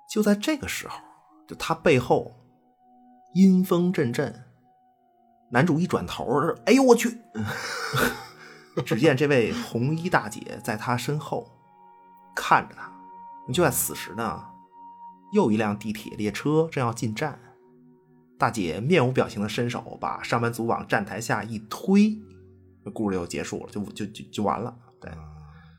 [0.09, 0.99] 就在这个时候，
[1.47, 2.37] 就他背后
[3.35, 4.45] 阴风阵阵，
[5.51, 6.25] 男主一转头，
[6.65, 7.21] 哎呦我去！
[8.87, 11.51] 只见这位红衣大姐在他身后
[12.35, 12.91] 看着他。
[13.53, 14.45] 就在此时呢，
[15.33, 17.39] 又一辆地铁列车正要进站，
[18.39, 22.17] 大姐面无表情的伸手把上班族往站台下一推，
[22.93, 24.75] 故事就结束了，就就就就完了。
[25.01, 25.11] 对，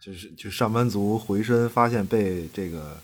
[0.02, 2.98] 就是就上班族回身发现被这个。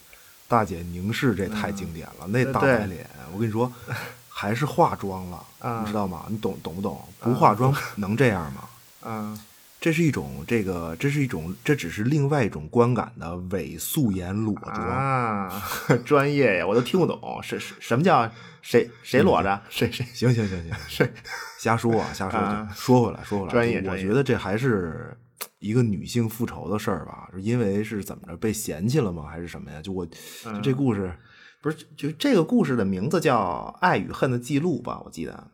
[0.45, 2.27] 大姐凝视，这太经典了。
[2.27, 3.71] 那大白脸，我跟你说，
[4.27, 5.43] 还是化妆了，
[5.81, 6.25] 你知道吗？
[6.29, 7.01] 你懂懂不懂？
[7.21, 8.69] 不化妆能这样吗？
[9.03, 9.39] 嗯，
[9.83, 15.61] 这是一种这个，这是一种，这只是另外一种观感的伪素颜裸妆啊！
[16.05, 19.61] 专业呀，我都听不懂，是是什么叫谁谁裸着？
[19.69, 20.05] 谁谁？
[20.13, 21.11] 行行行行，谁
[21.59, 22.13] 瞎说啊？
[22.13, 22.39] 瞎说。
[22.73, 25.17] 说回来，说回来，专业，我觉得这还是。
[25.59, 29.23] 一个女性复仇的事儿吧，是因为是怎么着被嫌弃了吗？
[29.29, 29.81] 还是什么呀？
[29.81, 31.13] 就我就这故事，
[31.61, 35.01] 不是就这个故事的名字叫《爱与恨的记录》吧？
[35.05, 35.51] 我记得，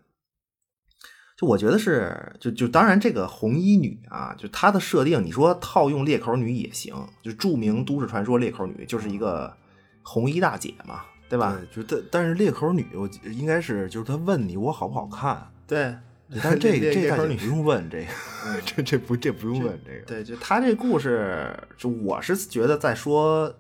[1.40, 9.56] 就我觉得是就就当然这个红衣女啊，就她的设定，你说套用裂口女也行，就著名都市传说裂口女就是一个
[10.04, 11.58] 红衣大姐嘛，对吧？
[11.74, 15.50] 就但但是裂口女，我应该是就是她问你我好不好看？
[15.66, 15.96] 对。
[16.44, 18.12] 但是这 这大姐不用问这个，
[18.66, 20.06] 这这不这不用问这个。
[20.06, 23.56] 对，就她这故事，就我是觉得在说，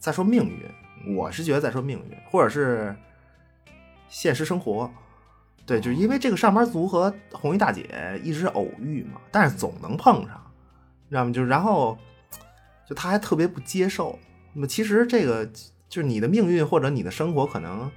[0.00, 2.96] 在说命运，我是觉得在说命运，或者是
[4.08, 4.90] 现实生活。
[5.72, 10.52] 对，就是因为这个上班族和红衣大姐一直偶遇嘛，但是总能碰上，
[11.08, 11.32] 知道吗？
[11.32, 11.96] 就然后
[12.86, 14.18] 就他还特别不接受。
[14.52, 15.46] 那么其实这个
[15.88, 17.90] 就是你的命运或者你的生活，可能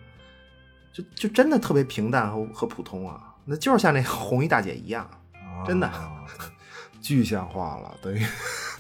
[0.94, 3.36] 就就真的特别平淡和和普通啊。
[3.44, 5.06] 那就是像那红衣大姐一样，
[5.68, 5.92] 真的
[7.02, 8.26] 具象化了，等于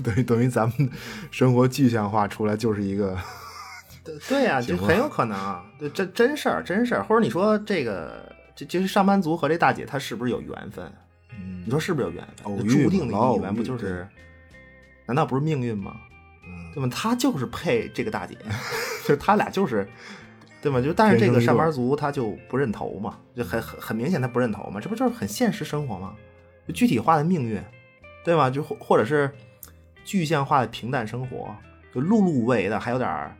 [0.01, 0.89] 等于等于咱们
[1.31, 3.17] 生活具象化出来就是一个，
[4.29, 10.91] 对呀， 就很有可能啊，对，真真事儿，真事儿，或者你说这个这这是上班族和这大姐她是不是有缘分？
[11.31, 12.67] 嗯，你说是不是有缘分？
[12.67, 14.07] 注定的姻缘不就是？
[15.05, 15.95] 难道不是命运吗？
[16.45, 16.89] 嗯，对吧？
[16.91, 18.35] 他就是配这个大姐，
[19.03, 19.87] 就是他俩就是。
[20.61, 20.81] 对吗？
[20.81, 26.15] 就但是这个上班族他就不认头嘛，就很很很明显他不认头嘛，这不就是很现实生活吗？
[26.67, 27.61] 就具体化的命运，
[28.23, 28.49] 对吧？
[28.49, 29.29] 就或或者是
[30.03, 31.55] 具象化的平淡生活，
[31.93, 33.37] 就碌碌无为的，还有点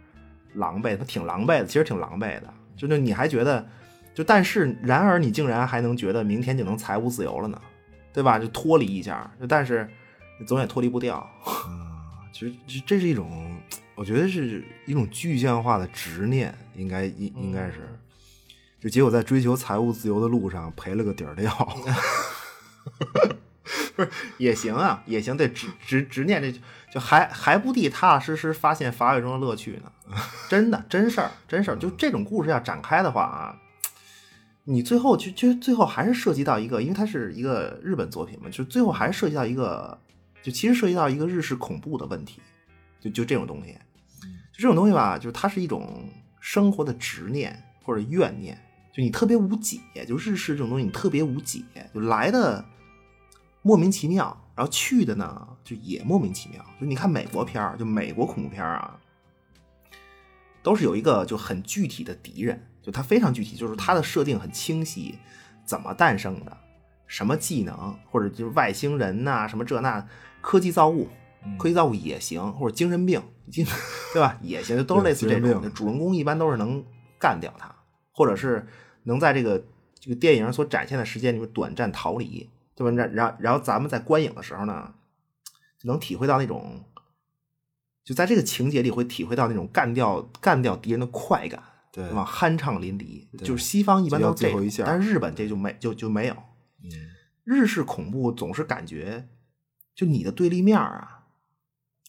[0.54, 2.54] 狼狈，他挺狼狈的，其实挺狼狈的。
[2.78, 3.68] 就那你还觉得，
[4.16, 7.62] 就但是然而你竟然还能觉得明天就能财务自由了呢，
[8.12, 8.40] 对吧？
[8.40, 9.88] 就脱离一下，但是
[10.48, 11.18] 总也脱离不掉。
[11.46, 13.56] 啊，其实这是一种。
[13.98, 17.98] 我觉得是一种具象化的执念，应该应应该是，
[18.78, 21.50] 就结果在追求财务自由的路上赔了个底儿掉。
[23.96, 25.38] 不是也行啊，也行。
[25.38, 26.52] 对，执执执念这
[26.92, 29.90] 就还还不地踏踏实实发现乏味中的乐趣呢。
[30.50, 31.78] 真的，真事儿，真事儿。
[31.78, 33.58] 就这种故事要展开的话啊，
[34.66, 39.98] 你最后就就最后还是涉及到一个，因为它是一个日本作品嘛，就最后还是涉及到一个，
[40.42, 42.42] 就其实涉及到一个日式恐怖的问题。
[43.00, 43.74] 就就这种东西，
[44.52, 48.60] 就这种东西吧，就是它是一种生活的执念或者怨念，
[48.92, 49.80] 就你特别无解。
[50.08, 51.62] 就日式这种东西，你特别无解，
[51.94, 52.66] 就来的
[53.62, 56.66] 莫名其妙，然后去的呢就也莫名其妙。
[56.82, 59.00] 就你看美国片儿，就美国恐怖片儿啊，
[60.64, 65.18] 都是有一个就很具体的敌人，就它非常具体，就是它的设定很清晰，
[65.66, 66.56] 怎么诞生的，
[67.08, 70.08] 什么技能，或者就是外星人呐、什么这那
[70.42, 71.10] 科技造物。
[71.60, 73.22] 科技造物也行，或者精神病，
[73.52, 73.64] 精
[74.14, 74.36] 对吧？
[74.42, 75.72] 也行，就都是类似这种。
[75.74, 76.84] 主人公一般都是能
[77.20, 77.74] 干掉他，
[78.12, 78.68] 或者是
[79.04, 79.64] 能在这个
[80.00, 82.90] 这个电影所展现的时间里面短暂逃离，对吧？
[82.96, 84.92] 然然然后咱们在观影的时候呢，
[85.80, 86.84] 就能体会到那种，
[88.04, 91.62] 就在这个情节里会体会到那种干掉干掉敌人的快感，
[91.96, 92.26] 对吧？
[92.30, 96.36] 酣畅淋漓，就是西方一般都是这种，但是日本这就没就就没有。
[97.46, 99.30] 日式恐怖总是感觉，
[99.96, 101.12] 就你的对立面啊。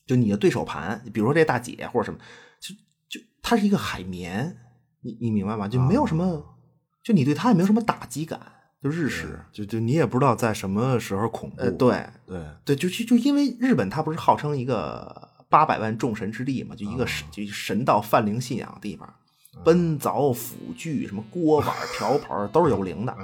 [0.07, 2.19] 就你的对手盘，比如说这大姐或者什么，
[2.61, 2.73] 就
[3.09, 4.57] 就她是一个海绵，
[5.01, 5.67] 你你明白吗？
[5.67, 6.57] 就没有什么，
[7.03, 8.41] 就你对她也没有什么打击感。
[8.81, 11.57] 就日式，就就你也不知道在什么时候恐怖。
[11.61, 19.13] 呃，对对对，就就就因为日本它不是号称一个八百万众神之地嘛，就一个神就神道泛灵信仰的地方，
[19.65, 23.17] 奔凿斧锯什么锅碗瓢盆都是有灵的。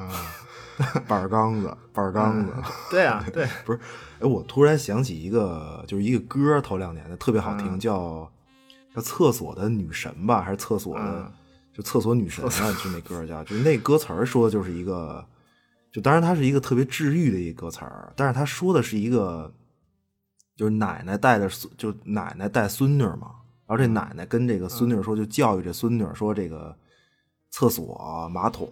[1.06, 2.52] 板缸子，板缸子，
[2.90, 3.78] 对啊，对， 不是，
[4.18, 8.28] 哎，我突然想起一个，就是一个歌，头两年的特别好听，叫
[8.94, 11.32] 叫厕所的女神吧，还是厕所的，
[11.72, 12.50] 就厕所女神啊，
[12.82, 15.24] 就那歌叫，就是那歌词儿说的就是一个，
[15.92, 19.52] 就当然它是一个特别治愈的一个歌词儿，但是他说的是一个，
[20.56, 23.30] 就是奶奶带着孙，就奶奶带孙女嘛，
[23.72, 26.76] 然后这奶奶跟这个孙女说，就教育这孙女说，这个
[27.50, 28.68] 厕所马桶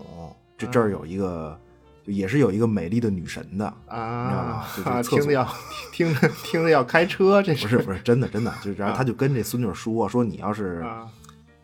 [0.59, 1.59] 这这儿有一个。
[2.07, 4.67] 也是有一个美丽的女神的啊，
[5.05, 5.47] 听着要
[5.93, 10.85] 听着听着要开车，这是不是不是真的真的，就 然后他就跟这孙女说说，你要是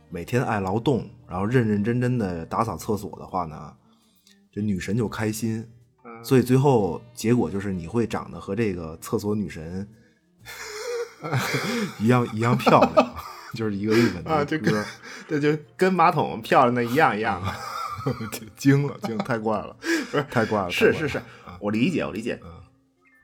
[0.09, 3.72] 每天爱劳动，然后认认真真的打扫厕所的话呢，
[4.53, 5.66] 这女神就开心，
[6.22, 9.88] 所以最后结果就是你会长得和这个厕所女神
[11.98, 13.14] 一样一样漂亮，
[13.55, 14.85] 就是一个日本的歌，
[15.29, 17.42] 对，就跟马桶漂亮的一样一样。
[18.57, 19.76] 惊了，惊太怪了，
[20.11, 20.70] 不是太怪了。
[20.70, 21.20] 是是是，
[21.59, 22.38] 我理解，我理解。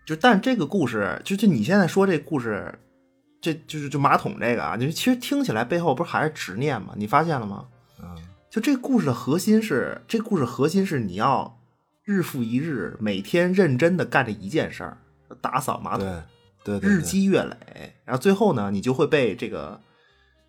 [0.04, 2.76] 就但这个故事，就就你现在说这故事，
[3.40, 6.94] 这就是就马桶这个啊，就其实听起来背后不是还是执念吗？
[6.96, 7.66] 你发现了吗？
[8.02, 8.16] 嗯，
[8.50, 11.60] 就这故事的核心是，这故事核心是你要
[12.02, 14.98] 日复一日，每天认真的干这一件事儿，
[15.40, 16.22] 打扫马桶，
[16.64, 19.80] 对，日积月累，然后最后呢，你就会被这个。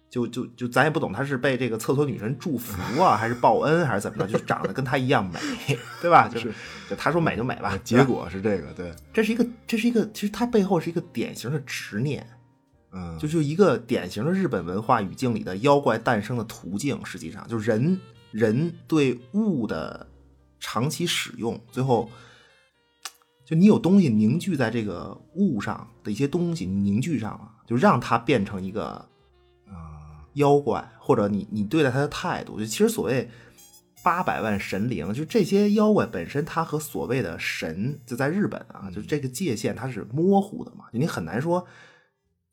[0.09, 4.27] 就就就咱也不懂，他是被这个厕所女神祝福啊，还是报恩，还是怎么着？
[4.27, 5.39] 就长得跟他一样美，
[6.03, 6.29] 对吧？
[6.29, 6.53] 就是，
[6.87, 7.75] 就他说美就美吧。
[7.83, 12.27] 结果是这个，对，这是一个，这是一个，其实它背后是一个典型的执念，
[12.91, 17.03] 嗯，就就一个典型的日本文化语境里的妖怪诞生的途径。
[17.03, 17.99] 实际上，就人
[18.29, 20.05] 人对物的
[20.59, 22.07] 长期使用，最后，
[23.45, 28.85] 就你有东西凝聚在这个物上的一些东西凝聚上了，就让它变成一个
[29.67, 30.01] 啊。
[30.33, 33.29] 妖怪，或者你你对待它的态度，就其实所谓
[34.01, 41.67] 八百万神灵，就这些妖怪本身，它和所谓的神，就在日本啊，就这个界限它是模糊的嘛，你很难说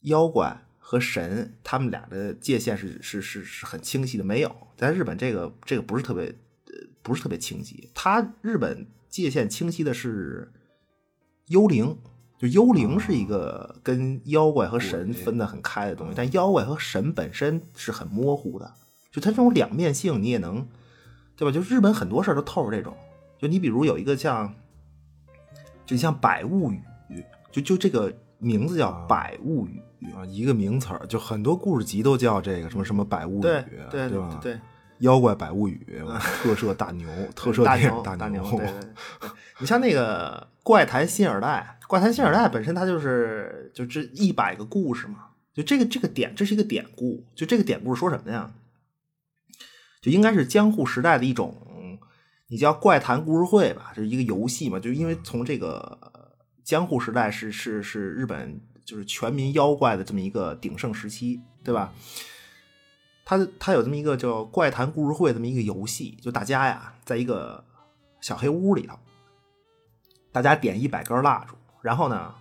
[0.02, 10.52] 妖怪和神他们俩的界限是是是是很清晰的，没有，在日本这个这个不是特别呃不是特别清晰，它日本界限清晰的是
[11.50, 11.96] 幽灵。
[12.38, 18.72] 就幽灵是一个跟妖怪和神分得很开的东西，但妖怪和神本身是很模糊的。
[19.12, 20.66] 就它这种两面性，你也能，
[21.36, 21.52] 对吧？
[21.52, 22.96] 就日本很多事儿都透着这种。
[23.38, 24.54] 就你比如有一个像，
[25.84, 26.82] 就像《百物语》，
[27.52, 29.82] 就就这个名字叫《百物语》
[30.16, 34.40] 啊，一个名词儿，就很多故事集都叫这个什么什么《百物语》，对对吧？
[34.42, 34.58] 对。
[35.00, 35.80] 妖怪百物语，
[36.42, 38.42] 特摄大牛，特摄大牛，大牛。
[38.50, 38.66] 对对
[39.20, 48.54] 对，你像那个怪谈新耳代，怪谈新耳代本身它就是就这一百个故事嘛，就这个这个典，这是一个典故，就这个典故说什么呀？
[50.00, 51.56] 就应该是江户时代的一种，
[52.46, 55.98] 你叫怪谈故事会吧，就是一个游戏嘛，就因为从这个
[56.62, 61.92] 江户时代是是是日本就是全民妖怪的这么一个鼎盛时期，对吧？
[63.24, 67.64] 他他有这么一个叫怪谈故事会这么一个游戏，就大家呀，在一个
[68.20, 68.96] 小黑屋里头，
[70.32, 72.34] 大家点一百根蜡烛，然后呢，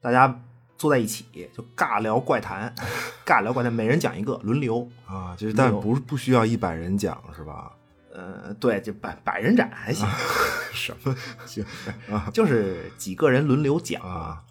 [0.00, 0.40] 大家
[0.78, 2.74] 坐在一起就尬聊怪谈，
[3.26, 4.88] 尬聊怪谈，每人讲一个，轮流。
[5.06, 7.72] 啊，就是但有不不需要一百人讲是吧？
[8.12, 10.08] 呃，对，就百百人斩还行，
[10.72, 11.64] 什么 行
[12.08, 14.42] 啊就是几个人轮流讲啊？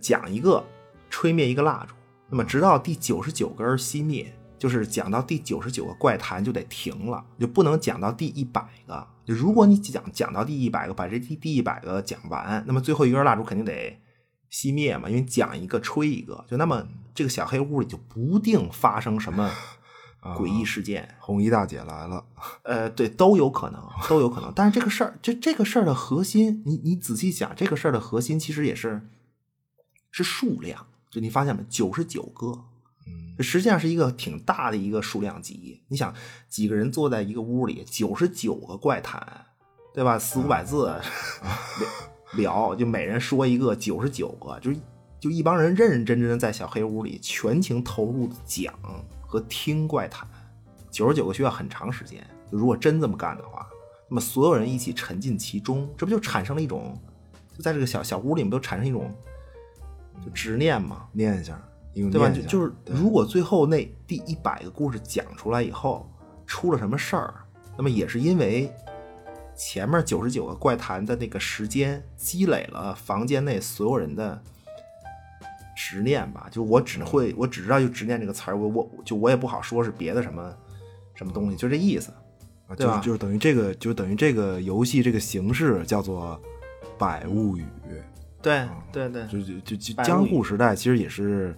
[0.00, 0.62] 讲一个，
[1.08, 1.94] 吹灭一个蜡烛，
[2.28, 9.06] 那么直到第九十九根熄灭，就是讲到第九十九个怪谈就得停了，就不能讲到第一百个。
[9.24, 13.98] 就如果你讲讲到第一百个，把这第第一百个讲完，那么最后一根蜡烛肯定得
[14.50, 19.50] 熄灭嘛，因为讲一个吹一个，就那么这个小黑屋里就不定发生什么
[20.36, 21.16] 诡异事件。
[21.18, 22.24] 红衣大姐来了，
[22.62, 24.52] 呃，对，都有可能， 都有可能。
[24.54, 29.08] 但是这个事儿，这这个事儿的核心，你你仔细想，这个事儿的核心其实也是
[30.10, 30.86] 是数量。
[31.10, 32.64] 就你发现没，九十九个，嗯
[33.36, 35.82] 这实际上是一个挺大的一个数量级。
[35.88, 36.14] 你想，
[36.48, 39.46] 几个人坐在一个屋里，九十九个怪谈，
[39.94, 40.18] 对吧？
[40.18, 40.94] 四五百字
[42.36, 44.76] 聊 聊，就每人说一个，九十九个，就是
[45.18, 48.74] 就一帮人认认真真的在小黑屋里全情投入的讲
[49.26, 50.28] 和听怪谈。
[50.90, 52.22] 九十九个需要很长时间。
[52.50, 53.66] 如果真这么干的话，
[54.10, 56.94] 那么所有人一起沉浸其中，这不就产生了一种，
[57.56, 59.10] 就在这个小小屋里面，不就产生一种
[60.22, 61.08] 就执念嘛？
[61.12, 61.62] 念一下，用
[61.94, 62.28] 对吧？
[62.30, 66.10] 就就是如果最后那第一百个故事讲出来以后
[66.46, 67.34] 出了什么事儿，
[67.76, 68.72] 那么也是因为
[69.56, 74.42] 前面九十九个怪谈的那个时间积累了房间内所有人的
[75.76, 76.48] 执念吧。
[76.50, 80.54] 就我只会，我只知道就执念这个词儿，我我就我也不好说是别的什么
[81.14, 82.10] 什么东西，就这意思。
[82.68, 86.40] 啊对吧就是就是等于这个，就等于这个游戏这个形式叫做
[86.96, 87.62] 《百物语》，
[88.40, 91.54] 对对对，就就就就江户时代其实也是，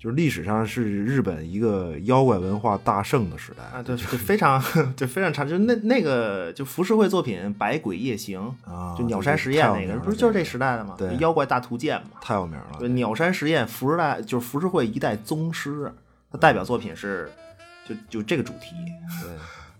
[0.00, 4.58] 就是历史上是日本一个妖怪文化大盛的时代啊，对，就非常
[4.96, 8.40] 就非常 长，就那那个就浮世绘作品《百鬼夜行》
[8.72, 10.94] 啊，就鸟山实验那个，不是就是这时代的吗？
[10.96, 12.18] 对妖怪大图鉴嘛。
[12.22, 15.92] 太有名了对，，鸟山实验浮世代就是浮世绘一代宗师，
[16.32, 17.30] 他代表作品是
[17.86, 18.74] 就就这个主题，
[19.22, 19.30] 对。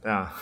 [0.03, 0.35] 对啊，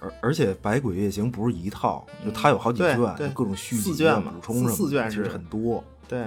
[0.00, 5.82] 而而且《百鬼夜行》不是一套，就它有好几卷，对各种续集补充什么四卷是很多。
[6.08, 6.24] 对，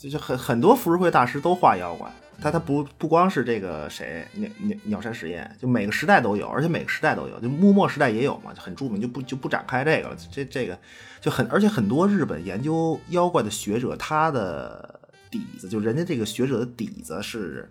[0.00, 10.16] 就是很很多浮世绘大师都画妖怪，他他不不光是这个谁鸟鸟鸟山实验，就每个时代都有，而且每个时代都有，就幕末时代也有嘛，就很著名，就不就不展开这个了。
[10.32, 10.78] 这这个
[11.20, 17.70] 就很，而且很多日本研究妖怪的学者，他的底子就人家这个学者的底子是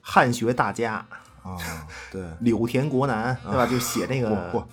[0.00, 1.04] 汉学大家
[1.42, 1.58] 啊，
[2.12, 3.66] 对， 柳田国男，对吧？
[3.66, 4.64] 就写那个 嚯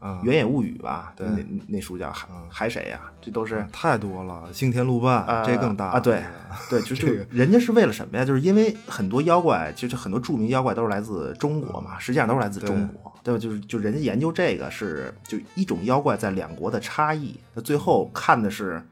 [0.00, 3.00] 嚯啊《原野物语》吧，对那那那书叫还还谁呀？
[3.20, 6.22] 这都是太多了，星田路伴、呃这更大啊，对
[6.70, 8.24] 对，就 这个是人家是为了什么呀？
[8.24, 13.38] 就是因为很多妖怪，就是很多著名妖怪都是来自中国嘛，实际上都是来自中国，对吧？
[13.38, 18.82] 就是就人家研究这个是就一种妖怪在两国的差异，那最后看的是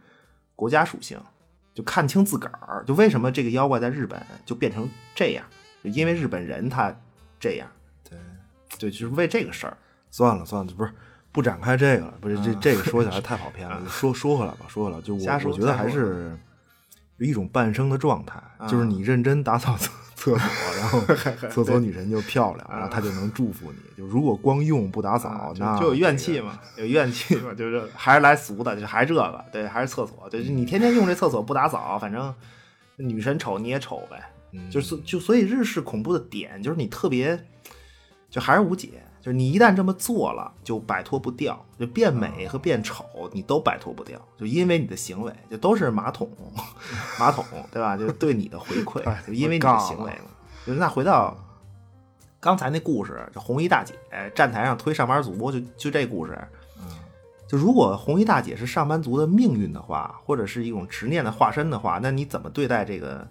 [0.55, 1.19] 国家属性，
[1.75, 5.45] 就看清自个儿，就为什么这个妖怪在日本就变成这样，
[5.83, 6.95] 就因为日本人他
[7.41, 7.67] 这样，
[8.09, 8.19] 对，
[8.79, 9.77] 对，就是为这个事儿。
[10.11, 10.93] 算了算了，不是
[11.33, 16.37] 不展开这个了，不是这这个说起来 太跑偏了，就说说回来吧，说回来，就我我觉得还是
[17.19, 21.01] 有一种半生的状态，就是你认真打扫厕厕所，然后
[21.51, 23.79] 厕所女神就漂亮，然后她就能祝福你。
[23.97, 32.35] 就如果光用不打扫，啊就那就有怨气嘛，有怨气嘛，就是 还是来俗的，就还是这个，对，还是厕所，就是你天天用这厕所不打扫，反正
[32.97, 34.21] 女神丑你也丑呗，
[34.53, 37.39] 嗯就是就所以日式恐怖的点就是你特别，
[38.31, 46.27] 就还是无解，就是你一旦这么做了，就摆脱不掉，就变美和变丑你都摆脱不掉，就因为你的行为，就都是马桶，
[47.21, 47.95] 马桶对吧？
[47.95, 50.11] 就对你的回馈， 就因为你的行为
[50.65, 51.37] 那回到
[52.41, 53.93] 刚才那故事，就红衣大姐
[54.35, 56.39] 站台上推上班族，就就这故事。
[57.47, 63.29] 就如果红衣大姐是上班族的命运的话，或者是一种执念的化身的话，那你怎么对待这个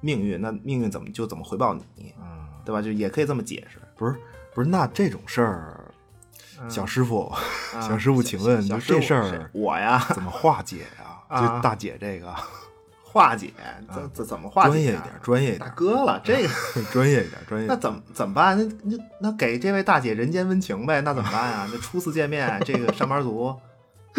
[0.00, 0.40] 命运？
[0.40, 2.14] 那命运怎么就怎么回报你？
[2.20, 2.80] 嗯对吧？
[2.80, 3.80] 就也可以这么解释。
[3.96, 4.14] 不是
[4.54, 5.84] 不是，那这种事儿，
[6.68, 7.26] 小师傅，
[7.74, 11.18] 啊小师傅，请问就这事儿我呀，怎么化解呀？
[11.28, 12.34] 啊就大姐这个
[13.04, 13.52] 化解，
[13.92, 14.70] 怎怎怎么化解、啊？
[14.70, 17.66] 专业一点，专业一点大，哥了，这个专业一点，专业。
[17.66, 18.56] 那怎么怎么办？
[18.58, 21.00] 那那那给这位大姐人间温情呗？
[21.00, 21.68] 那怎么办啊？
[21.72, 23.52] 那初次见面，这个上班族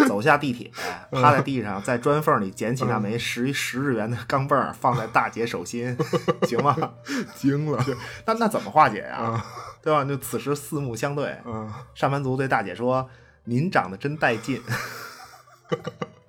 [0.08, 0.72] 走下地铁，
[1.12, 5.98] 趴在地上，在砖缝里捡起那枚十十日元的钢镚儿，放在大姐手心，
[6.48, 6.76] 行吗？
[7.36, 7.82] 惊了，
[8.26, 9.42] 那那怎么化解呀？
[9.82, 10.04] 对吧？
[10.06, 13.10] 就此时四目相对，嗯，上班族对大姐说
[13.46, 14.62] ：“您长得真带劲。”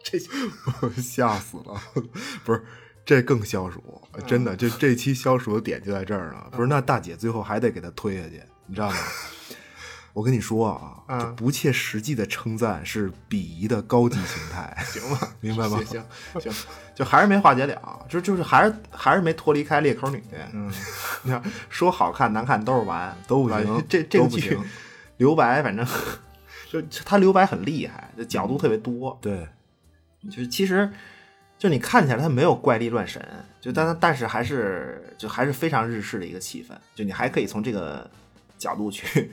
[0.03, 0.19] 这
[1.01, 1.81] 吓死了！
[2.45, 2.65] 不是，
[3.05, 6.47] 这更消暑，真的，这这期消暑的点就在这儿呢。
[6.51, 8.97] 不是，那大姐最后还得给他推下去，你知道吗？
[10.13, 15.79] 我跟你说啊，嗯这不切实际的称赞是鄙夷的高级形态， 行吧，明白吗？
[15.85, 16.05] 行
[16.35, 20.23] 行行，就还是没化解了，就就是还是还是没脱离开裂口女。
[20.53, 20.71] 嗯，
[21.23, 24.71] 你看说好看难看都是完，都不行这这个剧都不行
[25.17, 25.87] 留白，反正
[26.71, 29.19] 就他留白很厉害，就角度特别多。
[29.23, 29.49] 对，
[30.25, 30.91] 就是其实
[31.59, 33.27] 就你看起来他没有怪力乱神，
[33.61, 38.11] 就但但是还是就还是非常日式的一个气氛，就你还可以从这个
[38.59, 39.31] 角度去，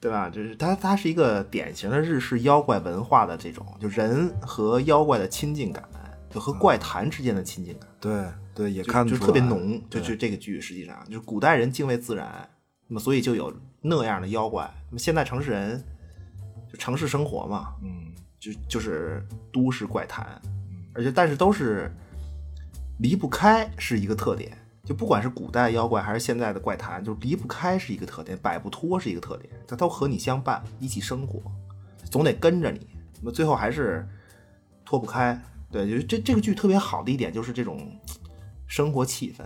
[0.00, 0.28] 对吧？
[0.30, 5.82] 就是它它是一个典型的日式妖怪文化的这种，就人和妖怪的亲近感，
[6.30, 8.24] 就和怪谈之间的亲近感，对
[8.54, 9.80] 对，也看出就特别浓。
[9.90, 12.48] 就就这个剧实际上就是古代人敬畏自然，
[12.86, 14.70] 那么所以就有那样的妖怪。
[14.90, 15.82] 那么现在城市人
[16.70, 20.40] 就城市生活嘛，嗯就就是都市怪谈，
[20.94, 21.90] 而且但是都是
[22.98, 24.56] 离不开是一个特点，
[24.86, 31.42] 就不管是古代妖怪还是现在的怪谈，就离不开是一个特点，摆不脱是一个特点，它都和你相伴，一起生活，
[32.08, 32.86] 总得跟着你，
[33.18, 34.08] 那么最后还是
[34.84, 35.38] 脱不开。
[35.68, 38.00] 对，就是这这个剧特别好的一点就是这种
[38.68, 39.42] 生活气氛，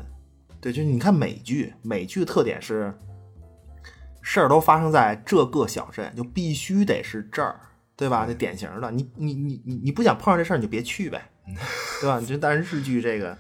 [0.61, 2.95] 对，就是你看美剧，美剧特点是
[4.21, 7.59] 事儿都发生在这个小镇，就必须得是这儿，
[7.97, 8.27] 对吧？
[8.27, 11.31] 这典型的，你你你你你不想碰上这事儿，你就别去呗，
[12.03, 12.21] 对吧？
[12.21, 13.37] 就但是日剧这个，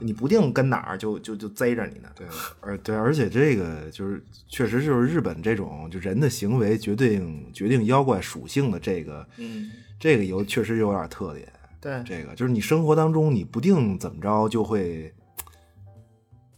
[0.00, 2.08] 你不定跟哪儿就就就贼着你呢。
[2.14, 2.26] 对，
[2.60, 11.46] 而对，而且这个就是确实就是日本这种就人的行为决定决定妖怪属性的这个，嗯，这个有确实有点特点。
[11.80, 15.12] 对，这个就是你生活当中你不定怎么着就会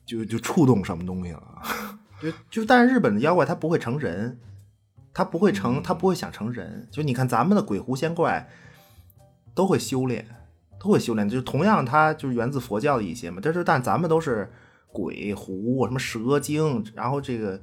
[0.05, 1.63] 就就触动什么东西了。
[2.23, 4.39] 就就但是日本的妖怪它不会成人，
[5.13, 6.87] 它不会成，它不会想成人。
[6.91, 8.49] 就你看咱们的鬼狐仙怪
[9.55, 10.27] 都会修炼，
[10.87, 11.29] 都会修炼。
[11.29, 14.51] 就同样它就是源自佛教的一些嘛，但是但咱们都是
[14.93, 17.61] 鬼狐什么蛇精，然后这个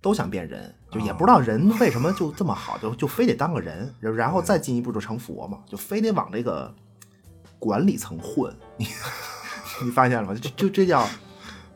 [0.00, 6.74] 都想变人，就也不知道人为什么就这么好，就就非得当个人，然后再进一步就成佛嘛，就非得往这个
[7.58, 8.52] 管理层混。
[8.76, 8.86] 你
[9.84, 10.34] 你发现了吗？
[10.34, 11.06] 就就这叫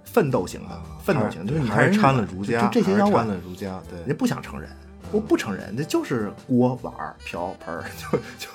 [0.05, 4.69] 奋斗型的，奋斗型，就是你还是掺了儒家，就这些妖怪掺，了儒家，对人家不想成人，
[5.11, 6.93] 不不成人，这就是锅碗
[7.25, 8.49] 瓢盆，就就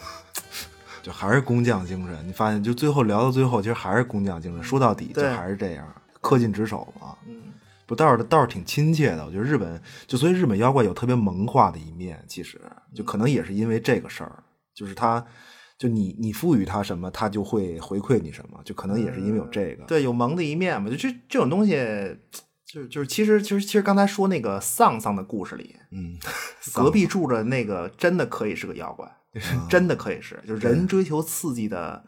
[1.03, 2.27] 就还是工匠精神。
[2.27, 4.63] 你发现，就最后聊到最后，其实还是工匠精神。
[4.63, 5.85] 说到底，就对还是这样，
[6.21, 7.15] 恪尽职守嘛。
[7.27, 7.35] 嗯，
[7.85, 9.23] 不，倒是倒是挺亲切的。
[9.23, 12.59] 我觉得日本，就所以日本妖怪有特别萌化的一面，其实
[12.95, 14.41] 就可能也是因为这个事儿，
[14.73, 15.23] 就是他，
[15.77, 19.83] 就你你赋予他什么，他就会回馈你什么，就可能也是因为有这个。
[19.83, 21.75] 对，有萌的一面嘛，就这这种东西。
[22.65, 26.17] 就是就是，其实其实其实刚才说那个丧丧的故事里，嗯，
[26.73, 29.07] 隔壁住着那个真的可以是个妖怪，
[29.69, 32.03] 真的可以是，就是人追求刺激的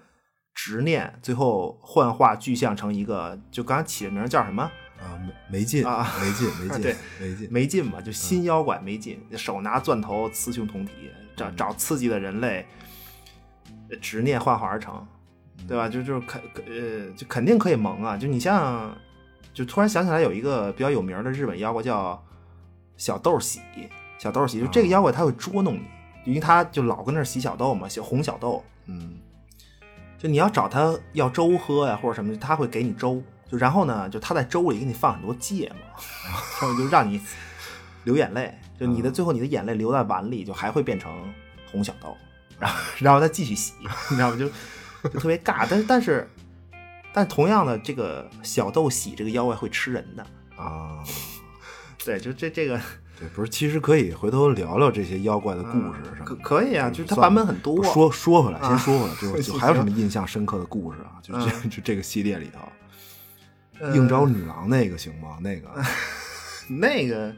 [0.53, 4.63] 执念，最后幻化具象成一个，就刚才起的名儿叫什么？
[4.97, 5.19] 啊，
[5.49, 7.47] 没没劲啊没劲，没 劲，对没劲。
[7.51, 10.93] 没劲嘛，就新妖怪没劲，手拿钻头，雌雄同体，
[11.36, 12.65] 找找刺激的人类，
[13.89, 15.05] 呃执念幻化而成，
[15.67, 15.89] 对吧？
[15.89, 18.15] 就就是肯呃，就肯定可以萌啊！
[18.15, 18.95] 就你像，
[19.53, 22.23] 就突然想起来有一个比较有名的日本妖怪叫
[22.95, 23.59] 小豆喜，
[24.17, 25.86] 小豆喜，就这个妖怪他会捉弄你，
[26.26, 29.19] 因为他就老跟那儿洗小豆嘛，小红小豆，嗯
[30.17, 33.21] 就你要找他要粥喝呀或者什么，他会给你粥。
[33.47, 35.78] 就然后呢，就他在粥里给你放很多芥末，
[36.26, 37.21] 然后就让你
[38.03, 38.57] 流眼泪。
[38.80, 41.11] 就你的最后你的眼泪流在碗里，就还会变成
[41.71, 42.17] 红小豆，
[42.59, 43.73] 然后然后再继续洗，
[44.09, 44.36] 你知道吗？
[44.36, 44.49] 就
[45.09, 45.67] 就特别尬。
[45.69, 46.28] 但是但是
[47.13, 50.26] 但同样的，这个小豆洗这个妖怪会吃人的，
[50.57, 51.03] 啊，
[52.03, 52.82] 对，就这这个
[53.20, 56.41] 对，不是，其实可以回头聊聊这些妖怪的故事什么可的。
[56.41, 57.84] 可以啊，就是它版本很多。
[57.84, 61.16] 说说回来，啊先说回来，就 就还有什么印象深刻的故事啊？
[61.22, 62.59] 就这嗯就这个系列里头，
[63.80, 65.38] 呃应招女郎那个行吗？
[65.41, 65.70] 那个
[66.68, 67.34] 那个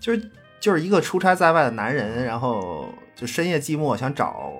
[0.00, 4.52] 就是就是一个出差在外的男人，然后就深夜寂寞想找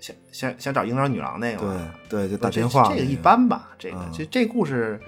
[0.00, 5.00] 想想想找应招女郎那个对，对，就打电话这个一般吧，这个嗯这这故事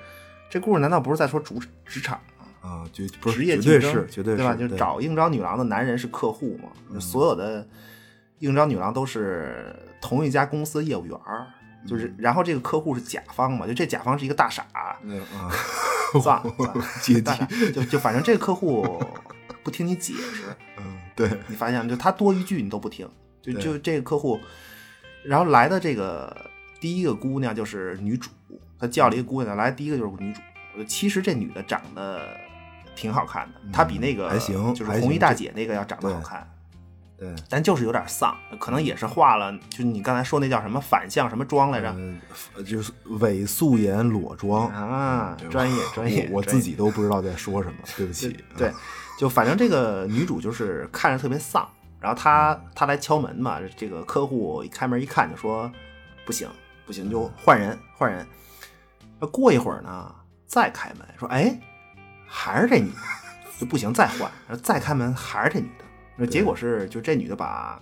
[0.48, 2.35] 这故事难道不是在说职职场吗？
[2.66, 4.54] 啊，就不是职业绝对竞争是绝对对吧？
[4.56, 7.66] 就找应招女郎的男人是客户嘛，就所有的
[8.40, 11.46] 应招女郎都是同一家公司业务员儿。
[11.86, 14.66] 就是，然后这个客户是甲方嘛，就这甲方是一个大傻，
[15.02, 15.48] 那个啊，
[16.20, 19.00] 算了 算了，阶级大傻就就反正这个客户
[19.62, 20.46] 不听你解释，
[20.78, 23.08] 嗯，对，你发现就他多一句你都不听，
[23.40, 24.40] 就就这个客户，
[25.24, 26.50] 然后来的这个
[26.80, 28.30] 第一个姑娘就是女主，
[28.80, 30.40] 她叫了一个姑娘来，第一个就是女主。
[30.76, 32.36] 呃其实这女的长得
[32.96, 36.50] 挺好看的，她比那个还行就是红衣大姐那个要长得好看。
[37.18, 41.88] 对，但就是有点丧，可能也是化了，就是你刚才说那叫什么反向什么妆来着？
[42.54, 48.36] 呃，就是伪素颜裸妆啊专业专业我我自己都不知道在说什么， 对不起。
[48.58, 48.70] 对，
[49.18, 51.66] 就反正这个女主就是看着特别丧，
[51.98, 55.72] 然后她她来敲门嘛，这个客户一开门一看就说
[56.26, 56.46] 不行
[56.84, 58.26] 不行，就换人换人。
[59.18, 60.14] 那过一会儿呢，
[60.46, 61.58] 再开门说哎，
[62.26, 62.96] 还是这女的，
[63.58, 65.84] 就不行再换，然后再开门还是这女的，
[66.16, 67.80] 那结果是就这女的把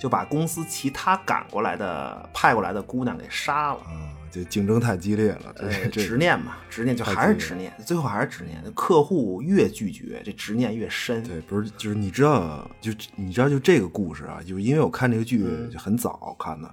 [0.00, 3.80] 就把公司其他赶过来的派过来的姑娘给杀了。
[3.80, 5.54] 啊，就竞争太激烈了，
[5.90, 8.60] 执念嘛，执念就还是执念，最后还是执念。
[8.74, 11.22] 客户越拒绝，这执念越深。
[11.22, 16.68] 对，不是，就是你知道，就你知道，就这个故事啊，就是因为我看这个剧嗯就很早看的，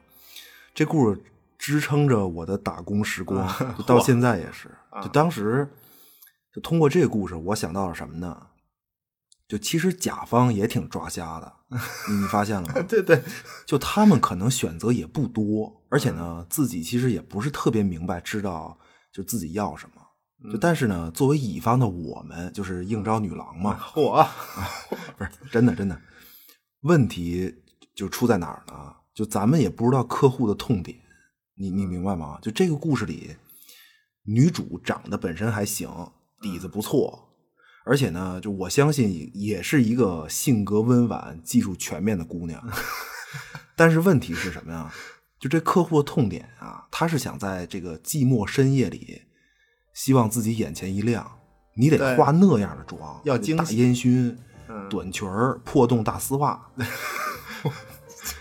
[0.74, 1.22] 这故事
[1.58, 4.70] 支撑着我的打工时光，就到现在也是。
[5.02, 5.66] 就当时，
[6.54, 8.47] 就通过这个故事，我想到了什么呢？
[9.47, 11.54] 就其实甲方也挺抓瞎的，
[12.10, 12.82] 你你发现了吗？
[12.88, 13.22] 对对，
[13.66, 18.80] 就他们可能选择也不多，而且呢，自己其实也不是特别明白，知道
[19.12, 20.52] 就自己要什么。
[20.52, 24.26] 就但是呢，作为乙方的我们，就是应招女郎嘛， 嚯，
[25.18, 26.02] 不是真的真的，
[26.82, 28.95] 问题就出在哪儿呢？
[29.14, 30.97] 就咱们也不知道客户的痛点，
[31.56, 32.39] 你你明白吗？
[32.41, 33.36] 就这个故事里，
[34.24, 35.89] 女主长得本身还行，
[36.42, 37.30] 底子不错，
[37.86, 42.62] 而且呢，就我相信也是一个性格温婉、技术全面的姑娘。
[43.78, 44.92] 但是问题是什么呀？
[45.39, 49.22] 就这客户的痛点啊，他是想在这个寂寞深夜里，
[49.94, 51.39] 希望自己眼前一亮，
[51.76, 54.38] 你得对化那样的妆，大要惊喜烟熏、
[54.68, 56.70] 嗯短裙儿、破洞大丝袜，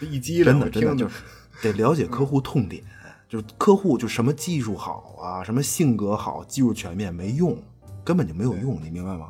[0.01, 1.15] 一激 真的真的就是
[1.63, 2.85] 得了解客户痛点，
[3.29, 7.57] 就是客户就什么技术好啊，什么性格好，技术全面没用，
[8.05, 9.29] 根本就没有用，你明白吗？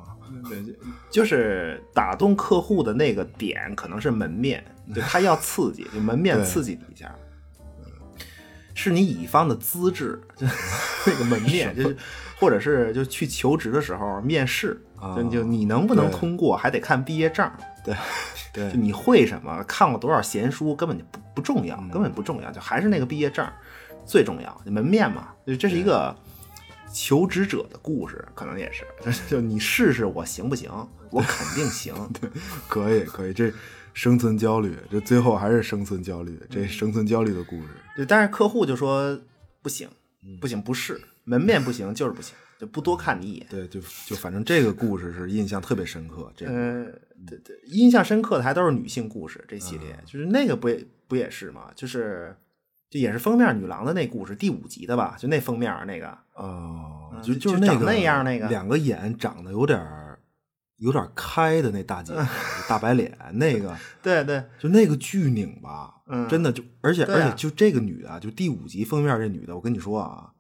[0.49, 0.73] 对，就
[1.11, 4.65] 就是打动客户的那个点可能是门面，
[4.95, 7.15] 就他要刺激，就门面刺激你一下。
[8.73, 10.47] 是你乙方的资质，就
[11.07, 11.95] 那个门面，就是
[12.39, 17.51] 或者是就去求职的时候面试，啊就就你能不能通过，还得看毕业证。
[17.85, 17.95] 对
[18.55, 23.47] 对就你会什么，看过多少闲书，根本就不不重要，根本不重要，就还是那个毕业证
[24.07, 25.29] 最重要，门面嘛。
[25.47, 26.17] 就这是一个
[26.93, 30.71] 求职者的故事，可能也是，就 就你试试我行不行？
[31.11, 31.95] 我肯定行。
[32.21, 32.31] 对
[32.69, 33.53] 可以可以，这
[33.95, 37.69] 生存焦虑，这最后还是生存焦虑，这生存焦虑的故事。
[37.97, 39.21] 对，但是客户就说
[39.63, 39.89] 不行，
[40.41, 43.47] 不行，不是门面不行，就是不行，就不多看你一眼。
[43.51, 46.33] 对，就就反正这个故事是印象特别深刻。
[46.37, 46.85] 这个呃，
[47.27, 51.71] 对对，印象深刻的还都是女性故事这系列，就是那个不也不也是吗？
[51.75, 52.35] 就是
[52.91, 55.17] 就也是封面女郎的那故事，第五集的吧？
[55.19, 60.19] 就那封面那个，哦，嗯就就长就是那个那样那个两个眼长得有点儿
[60.79, 62.13] 有点儿开的那大姐，
[62.69, 70.31] 大白脸 那个，对对，就那个巨拧吧，嗯真的就而且、啊而且就这个女的啊，就第五集封面这女的，我跟你说啊，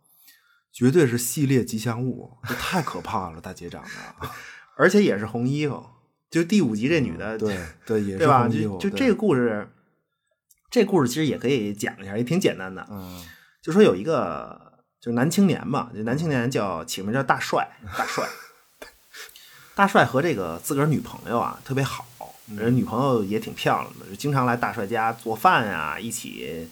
[0.72, 4.28] 绝对是系列吉祥物，这太可怕了，大姐长得，
[4.76, 5.84] 而且也是红衣服。
[6.30, 8.26] 就第五集这女的，对对 也是？
[8.26, 9.68] 红衣服就这个故事，
[10.70, 12.86] 这故事其实也可以讲一下，也挺简单的。
[12.90, 13.22] 嗯
[13.62, 14.58] 就说有一个
[15.00, 17.68] 就是男青年嘛，这男青年叫起名叫大帅，
[17.98, 18.26] 大帅。
[19.74, 22.06] 大帅和这个自个儿女朋友啊特别好，
[22.48, 26.68] 嗯人女朋友也挺漂亮的，就经常来大帅家做饭啊，一起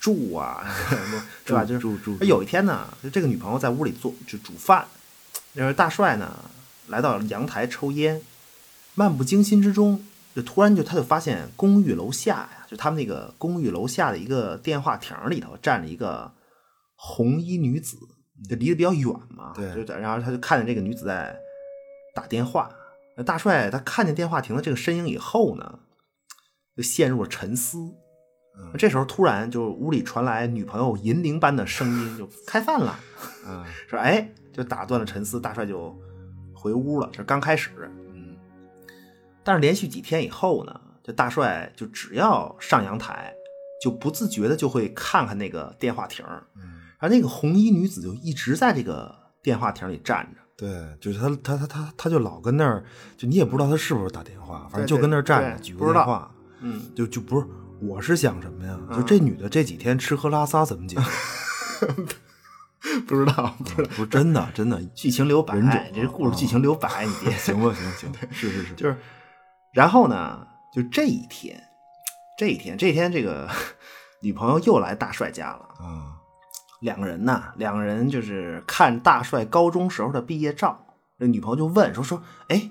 [0.00, 0.64] 住啊，
[1.44, 1.64] 对吧？
[1.64, 4.86] 就是住住住有一天呢，就这个女朋友在屋里做就煮饭，
[5.54, 6.50] 就是大帅呢
[6.88, 8.20] 来到阳台抽烟，
[8.94, 16.32] 漫不经心之中，就突然就他就发现公寓楼下呀，就他们那个公寓楼下的一个电话亭里头站着一个
[16.94, 17.96] 红衣女子，
[18.48, 21.36] 就离得比较远嘛，对就然后他就看见这个女子在
[22.14, 22.70] 打电话。
[23.16, 25.80] 那大帅他看见电话亭的这个身影以后呢，
[26.74, 27.78] 就陷入了沉思。
[28.58, 32.98] 嗯这时候突然就屋里传来女朋友银铃般的声音，就开饭了。
[33.46, 35.94] 嗯说哎，就打断了沉思，大帅就
[36.54, 37.08] 回屋了。
[37.12, 38.01] 这是刚开始，嗯
[39.44, 43.32] 但是连续几天以后呢，这大帅就只要上阳台，
[43.82, 50.40] 就不自觉的就会看看那个电话亭儿，嗯，而那个红衣女子就一直在这个电话亭里站着。
[50.56, 52.84] 对，就是他他他他他就老跟那儿，
[53.16, 56.30] 就你也不知道他是不是打电话，反正就跟那儿站着举不知道个电话，
[56.60, 57.46] 嗯，就就不是。
[57.80, 58.78] 我是想什么呀？
[58.94, 61.02] 就这女的这几天吃喝拉撒怎么解决？
[63.08, 63.90] 不知道，不知道。
[63.96, 65.60] 不是真的，真的 剧情留白
[65.92, 67.74] 这故事剧情留白，你别 行吧？
[67.74, 68.96] 行行，是是是，就是，
[69.72, 71.62] 然后呢，就这一天，
[72.36, 73.48] 这一天，这一天，这个
[74.20, 75.68] 女朋友又来大帅家了。
[75.84, 76.12] 啊，
[76.80, 80.78] 两个人呢，两个人就是看大帅高中时候的毕业照。
[81.18, 82.70] 这女朋友就问说说，哎，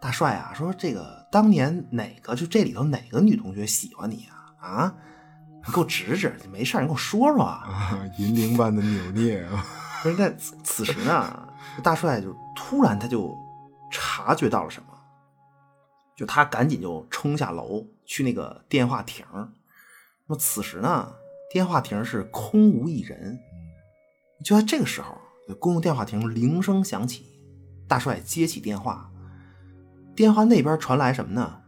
[0.00, 4.66] 大帅啊，说这个当年哪个就这里头哪个女同学喜欢你啊？
[4.66, 4.94] 啊，
[5.66, 7.66] 你给我指指，没事儿，你给我说说啊。
[7.66, 9.64] 啊，银铃般的扭捏啊！
[10.02, 11.48] 不是，那此此时呢，
[11.82, 13.36] 大帅就突然他就
[13.90, 14.87] 察觉到了什么，
[16.18, 19.24] 就他赶紧就冲下楼去那个电话亭。
[19.30, 21.14] 那么此时呢，
[21.48, 23.38] 电话亭是空无一人。
[24.44, 25.16] 就在这个时候，
[25.60, 27.24] 公用电话亭铃声响起，
[27.86, 29.12] 大帅接起电话，
[30.16, 31.62] 电话那边传来什么呢？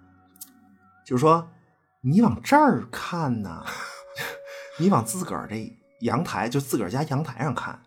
[1.07, 1.49] 就是说
[2.01, 3.65] 你往这儿看呢，
[4.81, 7.81] 你往自个儿这阳台，就自个儿家阳台上看。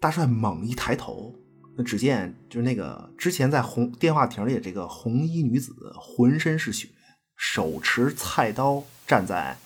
[0.00, 1.34] 大帅猛一抬头，
[1.76, 6.88] 那只见就是那个之前在红电话亭里的这个红衣女子，浑身是血，
[7.36, 9.56] 手持菜刀站在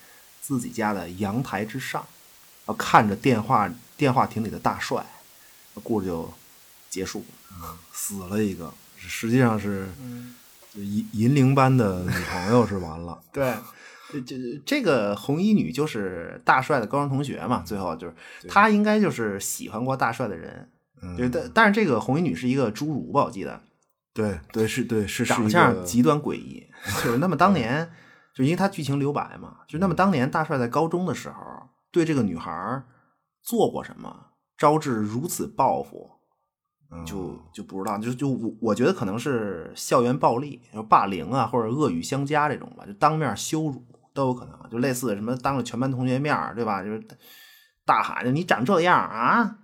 [0.40, 2.00] 自己家的阳台之上，
[2.66, 5.06] 然后看着电话电话亭里的大帅，
[5.82, 6.32] 故事就
[6.88, 7.78] 结束了。
[7.92, 9.88] 死了一个，实际上是
[10.74, 13.20] 银银铃般的女朋友是完了。
[13.32, 13.54] 对，
[14.10, 18.14] 这这这个红衣女就是大帅的高中同学嘛，最后就是
[18.48, 20.68] 她应该就是喜欢过大帅的人，
[21.02, 21.16] 嗯。
[21.16, 23.60] 就是但但是这个红衣女是一个侏儒吧，我记得。
[24.12, 26.66] 对对是，对是是长相极端诡异，
[27.04, 27.90] 就是那么当年
[28.34, 31.36] 就因为他剧情留白嘛，就那么当年大帅在高中的时候
[31.92, 32.82] 对这个女孩
[33.42, 36.10] 做过什么，招致如此报复，
[36.90, 37.06] 嗯。
[37.06, 46.82] 就就不知道，就就我我觉得可能是校园暴力、就霸凌啊，或者恶语相加这种吧，就当面羞辱都有可能，就类似什么当着全班同学面对吧？
[46.82, 47.00] 就是
[47.84, 49.56] 大喊着你长这样啊，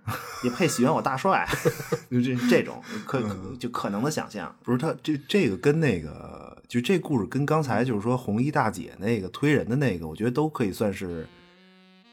[0.43, 1.47] 也配喜欢我大帅？
[2.11, 4.53] 就这这种可可就可能的想象。
[4.63, 11.27] 不是他这这个跟那个就这故事跟刚才就是说红衣大姐那个推人的那个，我觉得都可以算是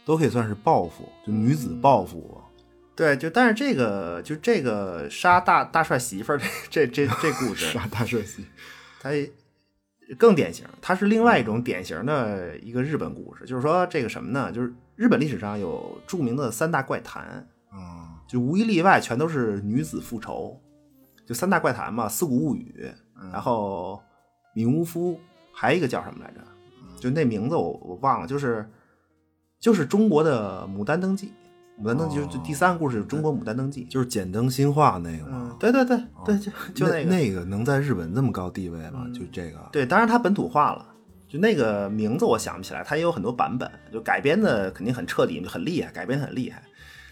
[0.05, 2.41] 都可以算是报复，就女子报复。
[2.97, 6.41] 对，就但是这个就这个杀大大帅媳妇儿
[6.71, 8.47] 这这这这故事， 杀大社戏，
[9.01, 9.11] 它
[10.19, 14.53] 更典型，它是另外一种典型的一个日本故事，就是说这个什么呢？
[14.53, 20.61] 就是日本历史上有著名的三大怪谈，嗯就无一例外全都是女子复仇，
[21.27, 22.75] 就三大怪谈嘛，《四谷物语》，
[23.33, 24.03] 然后
[24.55, 25.19] 闵乌夫，
[25.53, 26.41] 还有一个叫什么来着？
[27.01, 28.69] 就那名字我我忘了，就是
[29.59, 31.27] 就是中国的《牡丹登记》，
[31.83, 35.57] 《牡丹登记》就是第三个故事，就是中国《牡丹登记》，就是简灯新画那个嗯嘛，。
[35.59, 39.07] 对对对对，就就那那个，那个能在日本这么高地位吗？
[39.13, 40.87] 就这个，对，当然它本土化了，
[41.29, 46.63] 就那个名字我想不起来，它也有很多版本，就改编的肯定很彻底，很厉害，改编得很厉害。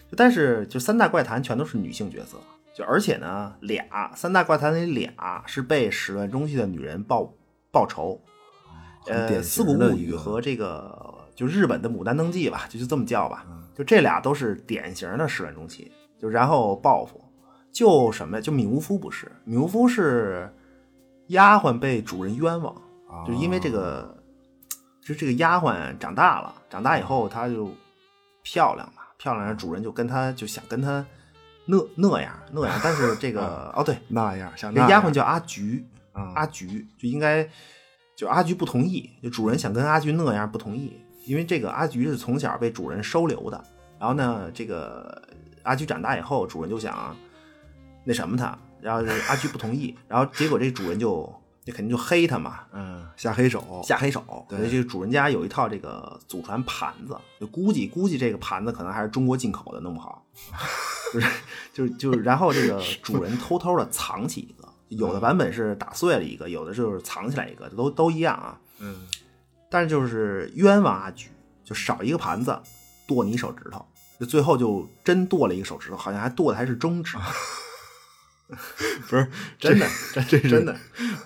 [0.09, 2.37] 就但是就三大怪谈全都是女性角色，
[2.73, 7.33] 就而且呢俩三大怪谈里俩是被始乱终弃的女人报
[7.69, 8.21] 报仇，
[9.07, 17.19] 呃，四谷物语和这个就日本的牡丹登记吧，就就这么叫吧，嗯就这俩都是典型的始乱终弃，就然后报复，
[17.71, 18.41] 就什么呀？
[18.41, 20.53] 就米乌夫不是，米乌夫是
[21.27, 22.75] 丫鬟被主人冤枉，
[23.09, 24.15] 啊就因为这个，
[25.01, 27.71] 就这个丫鬟长大了，长大以后她就
[28.43, 31.05] 漂亮嘛，漂亮，主人就跟她就想跟她
[31.65, 37.49] 那那样那样，但是这个 哦对，那样想那样丫鬟叫阿菊，啊阿菊就应该
[38.15, 43.63] 就阿菊不同意，就主人想跟阿菊那样不同意，因为这个阿菊是从小被主人收留的，
[43.99, 45.21] 然后呢，这个
[45.63, 47.15] 阿菊长大以后，主人就想
[48.03, 51.33] 那什么他，然后这阿菊不同意，然后结果这主人就
[51.65, 54.45] 那肯定就黑他嘛，嗯下黑手，下黑手。
[54.49, 60.25] 对所以这个主人家有一套这个祖传盘子，就估计估计这个盘子可能还是中国进口的，弄不好。
[61.13, 61.29] 就是
[61.71, 68.59] 就是就是，然后这个主人偷偷的藏起一个，有的版本是打碎了一个，有的就是藏起来一个，都都一样啊。
[68.79, 69.07] 嗯
[69.73, 71.31] 但是就是冤枉阿菊，
[71.63, 72.55] 就少一个盘子，
[73.07, 73.83] 剁你一手指头，
[74.19, 77.17] 就最后就真剁了一个手指头，好像还剁的还是中指，
[79.09, 80.77] 不是真的，这这是真的。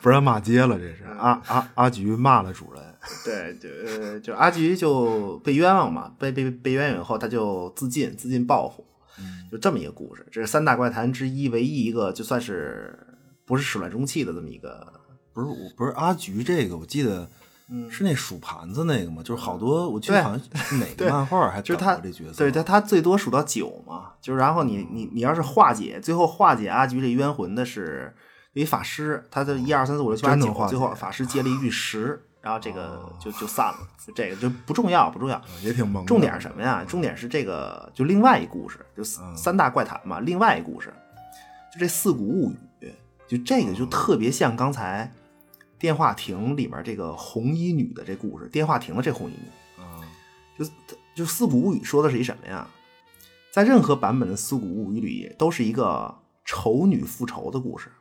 [0.01, 2.81] 不让骂街了，这是阿阿阿菊骂了主人，
[3.25, 8.85] 对，就呃，就阿菊就被冤枉嘛，被被被冤枉以后，他就自尽，自尽报复，
[9.51, 10.25] 就这么一个故事。
[10.31, 12.97] 这是三大怪谈之一，唯一一个就算是
[13.43, 14.93] 不是始乱终弃的这么一个。
[15.33, 17.29] 不是我不是阿菊这个，我记得
[17.89, 28.15] 是那数盘子那个吗，就是好多我记得好像是哪个漫画还就是他这角色，对他，他最多数到九嘛，就是然后你你你要是化解，最后化解阿菊这冤魂的是
[28.53, 36.05] 有一法师，他的一二三四五六七八九最后法师接了一句十， 然后这个就就散了，就这个就不重要不重要，也挺懵。
[36.05, 36.86] 重点是什么呀？
[36.88, 40.22] 重点是这个，就另外一故事，就三三大怪谈嘛。
[40.22, 40.93] 另外一故事，
[41.74, 42.49] 就这四股物
[42.80, 42.93] 语，
[43.28, 45.11] 就这个就特别像刚才
[45.80, 48.47] 电话亭里面这个红衣女的这故事。
[48.49, 50.01] 电话亭的这红衣女，啊？
[50.57, 50.65] 就
[51.15, 52.67] 就四谷物语说的是一什么呀？
[53.51, 56.15] 在任何版本的四谷物语里，都是一个
[56.45, 57.91] 丑女复仇的故事。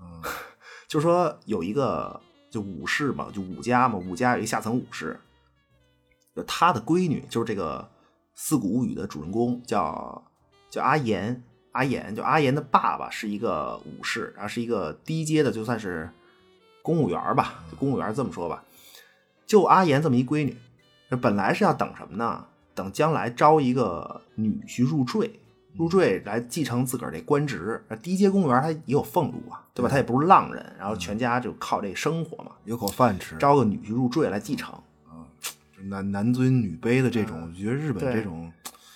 [0.00, 0.22] 嗯
[0.88, 2.18] 就是说有一个
[2.50, 5.18] 就武士嘛，就武家嘛，武家有一下层武士，
[6.34, 7.82] 就他的闺女就是这个
[8.34, 10.24] 《四谷物语》的主人公，叫
[10.70, 16.10] 叫阿岩，阿岩就阿岩的爸爸是一个武士，然后是一个低阶的，就算是
[16.82, 18.62] 公务员吧，就公务员这么说吧，
[19.46, 20.56] 就阿岩这么一闺女，
[21.20, 22.44] 本来是要等什么呢？
[22.74, 25.40] 等将来招一个女婿入赘。
[25.74, 29.88] 入赘来继承自个儿这官职，低阶公务员他也有俸禄啊，对吧？
[29.88, 33.36] 他也不是浪人，然后全家就靠这生活嘛，有口饭吃。
[33.36, 34.74] 招个女婿入赘来继承，
[35.06, 35.22] 啊，
[35.84, 38.52] 男男尊女卑的这种，我觉得日本这种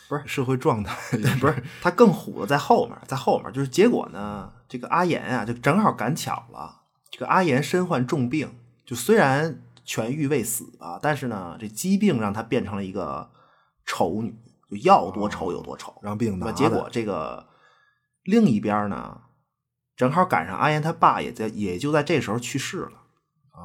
[0.09, 0.97] 不是社会状态，
[1.39, 6.81] 不是他更虎的在后面，在后面就是结果呢，这个阿岩啊，就正好赶巧了，
[7.13, 13.31] 这个阿岩身患重病，就虽然痊愈未死啊，但是呢，这疾病让他变成了一个
[13.87, 14.35] 丑女。
[14.71, 17.47] 就要多丑有多丑，让病那结果这个
[18.23, 19.21] 另一边呢，
[19.95, 22.93] 正好赶上阿岩他爸也在，也就在这时候去世了。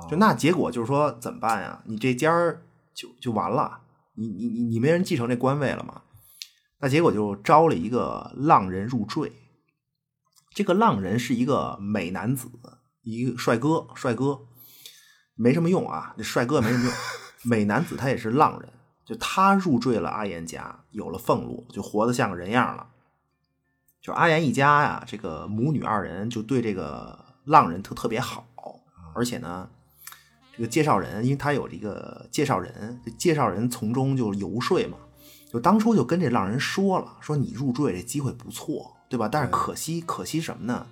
[0.09, 1.81] 就那结果就是说怎么办呀？
[1.85, 2.61] 你这家儿
[2.93, 3.79] 就就完了，
[4.15, 6.01] 你你你你没人继承这官位了嘛？
[6.81, 9.31] 那结果就招了一个浪人入赘。
[10.53, 12.49] 这个浪人是一个美男子，
[13.09, 14.41] 一个帅哥，帅哥
[15.35, 16.93] 没什么用啊，这帅哥没什么用，
[17.49, 18.69] 美男子他也是浪人。
[19.05, 22.87] 就他入赘了阿岩家，有了俸禄，就活得像个人样了。
[24.01, 28.45] 就阿岩一家呀，这个母女二人就对这个浪人特特别好，
[29.15, 29.69] 而且呢，
[30.53, 34.97] 这个介绍人，因为他有这个介绍人，介绍人从中就游说嘛，
[35.49, 39.29] 就当初就跟这浪人说了，说你入赘这机会不错，对吧？
[39.29, 40.85] 但是可惜，可惜什么呢？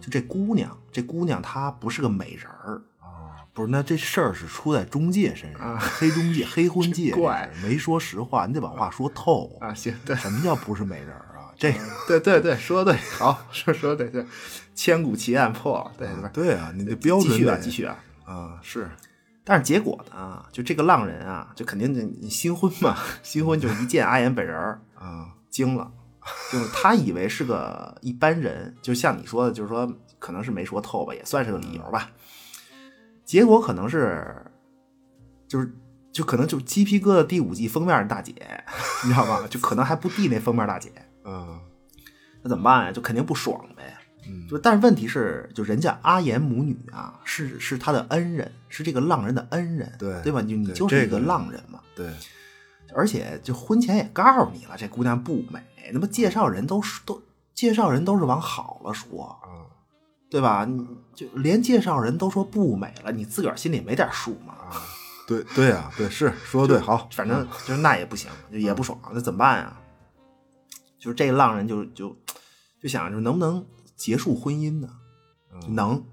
[0.00, 3.42] 就这姑娘，这姑娘她不是个美人儿啊。
[3.52, 9.74] 不是，那这事儿是出在中介身上，黑中介、 黑婚介，怪没说实话，你得把话说透啊。
[9.74, 11.50] 行，对，什么叫不是美人儿啊？
[11.56, 11.74] 这，
[12.06, 14.24] 对对对，说的对，好，说说对对，
[14.76, 18.88] 千古奇案破了，对对对啊，你的标准继续啊，继续啊，啊是，
[19.42, 24.56] 但是结果呢，就这个浪人啊，就肯定你新婚嘛，新婚就一见阿岩本人
[24.94, 25.90] 啊，惊了，
[26.52, 32.10] 就是他以为是个一般人，就像你说的，就是说可能是没说透吧，也算是个理由吧。
[33.24, 34.26] 结果可能是，
[35.46, 35.70] 就是
[36.12, 38.34] 就可能就鸡皮疙瘩第五季封面大姐，
[39.04, 39.46] 你知道吧？
[39.48, 40.90] 就可能还不递那封面大姐，
[41.24, 41.60] 嗯，
[42.42, 42.92] 那怎么办呀？
[42.92, 43.94] 就肯定不爽呗。
[44.26, 50.40] 嗯，就但是问题是，就人家阿岩母女啊，是是他的恩人，是这个浪人的恩人，对对吧？
[50.42, 52.10] 就你就是一个浪人嘛，对。
[52.94, 55.60] 而且就婚前也告诉你了，这姑娘不美，
[55.92, 57.22] 那么介绍人都都
[57.54, 59.38] 介绍人都是往好了说。
[60.30, 60.66] 对吧？
[60.66, 64.54] 你就连介绍人都说不美了，你自个儿心里没点数吗？
[65.26, 69.80] 对对啊，对是说的对，好，反正就是那也不行，就也不爽，那怎么办呀？
[70.98, 72.14] 就是这浪人就就
[72.82, 73.64] 就想着能不能
[73.96, 74.90] 结束婚姻呢？
[75.68, 76.04] 能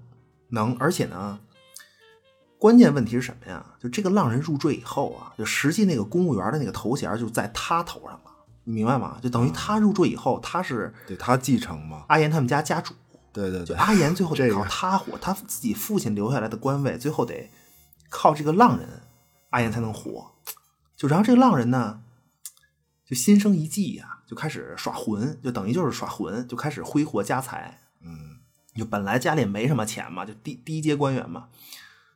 [0.48, 1.38] 能，而且呢，
[2.58, 3.74] 关键问题是什么呀？
[3.78, 8.25] 就这个浪人入赘以后啊，就实际那个公务员的那个头衔就在他头上了，
[8.68, 9.18] 你明白吗？
[9.22, 12.04] 就等于他入赘以后，他是对他继承嘛？
[12.08, 12.92] 阿岩他们家家主。
[13.32, 17.48] 对对对，阿岩最后得靠他活，他自己父亲留下来的官位，最后得
[18.10, 18.88] 靠这个浪人
[19.50, 20.32] 阿岩才能活。
[20.96, 22.00] 就然后这个浪人呢，
[23.04, 27.78] 就心生一计呀，就开始耍混，就等于就是耍混，就开始挥霍家财。
[28.00, 28.38] 嗯，
[28.74, 31.48] 就本来家里没什么钱嘛，就低低阶官员嘛，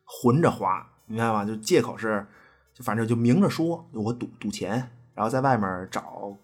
[0.04, 1.44] 混着花，明白吗？
[1.44, 2.26] 就借口是，
[2.72, 6.36] 就反正就明着说，我赌赌钱，然后在外面找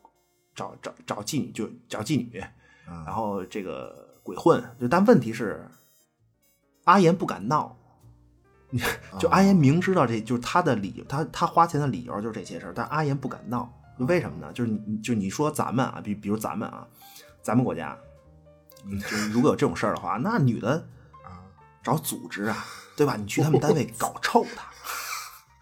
[0.55, 2.43] 找找找妓女，就找妓女，
[2.87, 4.05] 然后这个。
[4.27, 5.65] 鬼混就，但问题是，
[6.83, 7.77] 阿岩不敢闹。
[9.21, 14.53] 就阿岩明知道这就是他的理由，他他花钱的理由就是这些事儿，但阿岩不敢闹，为什么呢？
[14.53, 16.85] 就是你就你说咱们啊，比比如咱们啊，
[17.41, 17.97] 咱们国家，
[19.09, 20.73] 就如果有这种事儿的话，那女的
[21.23, 21.39] 啊
[21.85, 22.65] 找组织啊，
[22.97, 23.15] 对吧？
[23.15, 24.67] 你去他们单位搞臭他。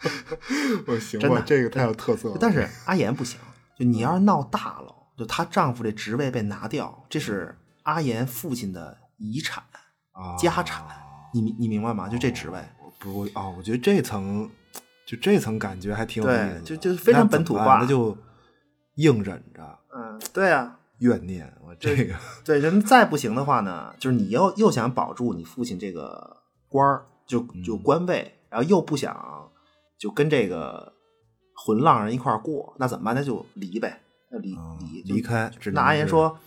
[0.87, 2.37] 我行，真的这个太有特色了。
[2.41, 3.39] 但是阿岩不行，
[3.79, 7.57] 就你要是闹大了，就她丈夫这职位被拿掉，这是。
[7.85, 9.63] 阿岩父亲的遗产
[10.13, 10.87] 啊，家产，
[11.35, 12.09] 你你明白吗？
[12.09, 12.59] 就这职位，
[12.99, 14.51] 不啊，我觉得这层，
[15.05, 18.17] 就这层感觉还挺有意思，就就非常本土化，那就
[18.95, 19.79] 硬忍着。
[19.95, 26.39] 嗯，对啊，怨念我这个，对人再不行的话呢，就是你又又想保住你父亲这个
[26.71, 29.15] 官儿，就就官位，然后又不想
[29.99, 30.92] 就跟这个
[31.55, 33.14] 混浪人一块过，那怎么办？
[33.14, 34.57] 那就离呗，那离
[35.05, 35.51] 离离开。
[35.72, 36.38] 那阿岩说。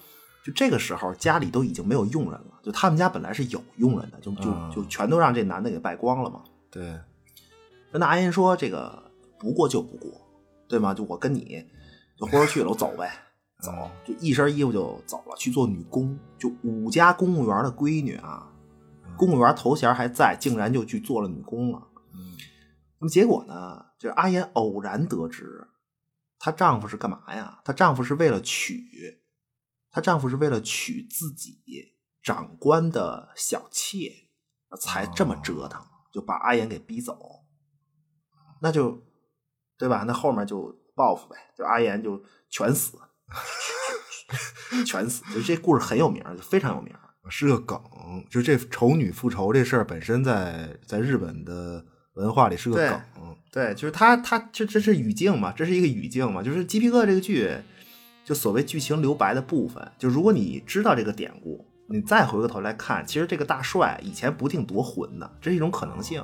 [0.46, 2.62] 就这个时候，家里都已经没有佣人了。
[2.64, 6.42] 就他们家本来是有佣人的，就就就全都让这男的给败光了嘛。
[6.72, 6.98] 对。
[7.92, 10.10] 那阿言说：“这个不过就不过，
[10.70, 10.94] 对吗？
[10.94, 11.66] 就我跟你
[12.18, 13.12] 就豁出去了，我走呗，
[13.62, 13.74] 走，
[14.06, 16.18] 就一身衣服就走了，去做女工。
[16.40, 18.50] 就五家公务员的闺女啊，
[19.18, 21.84] 公务员头衔还在，竟然就去做了女工了。
[23.00, 25.68] 嗯那么结果呢，就是阿岩偶然得知，
[26.40, 27.62] 她丈夫是干嘛呀？
[27.64, 29.22] 她丈夫是为了娶，
[29.92, 31.62] 她丈夫是为了娶自己
[32.24, 34.12] 长官的小妾，
[34.82, 37.46] 才这么折腾，就把阿岩给逼走。
[38.62, 39.04] 那就，
[39.78, 40.04] 对吧？
[40.08, 42.20] 那后面就报复呗，就阿岩就
[42.50, 42.98] 全死，
[44.88, 45.24] 全死。
[45.32, 46.92] 就这故事很有名，就非常有名。
[47.30, 47.80] 是个梗，
[48.30, 51.86] 就这丑女复仇这事儿本身在在日本的
[52.18, 53.02] 文化里是个对梗。
[53.50, 57.50] 对，就是他，他这这是语境嘛，这是一个语境嘛，就是《鸡皮疙瘩》这个剧，
[58.24, 66.24] 就所谓剧情留白的部分，就如果你知道这个典故，你再回过头来看，其实这个大帅以前不定多混呢，这是一种可能性。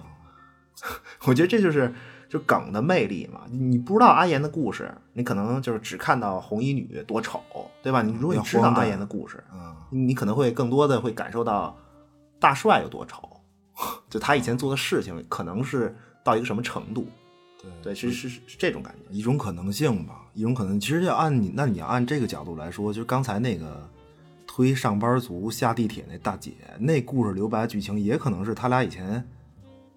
[1.26, 1.92] 我觉得这就是
[2.30, 3.42] 就梗的魅力嘛。
[3.50, 7.42] 你不知道阿言的故事，你可能就是只看到红衣女多丑，
[7.82, 8.02] 对吧？
[8.02, 11.76] 你如果你知道阿言的故事，嗯，你可能会更多的会感受到
[12.40, 13.30] 大帅有多丑，
[14.14, 17.08] 就他以前做的事情可能是到一个什么程度。
[17.60, 19.12] 对对，是是是是这种感觉。
[19.12, 20.80] 一种可能性吧，一种可能。
[20.80, 23.90] 其实要按你，那你要按这个角度来说，就是刚才那个
[24.46, 29.28] 推上班族下地铁那大姐，那故事留白剧情也可能是他俩以前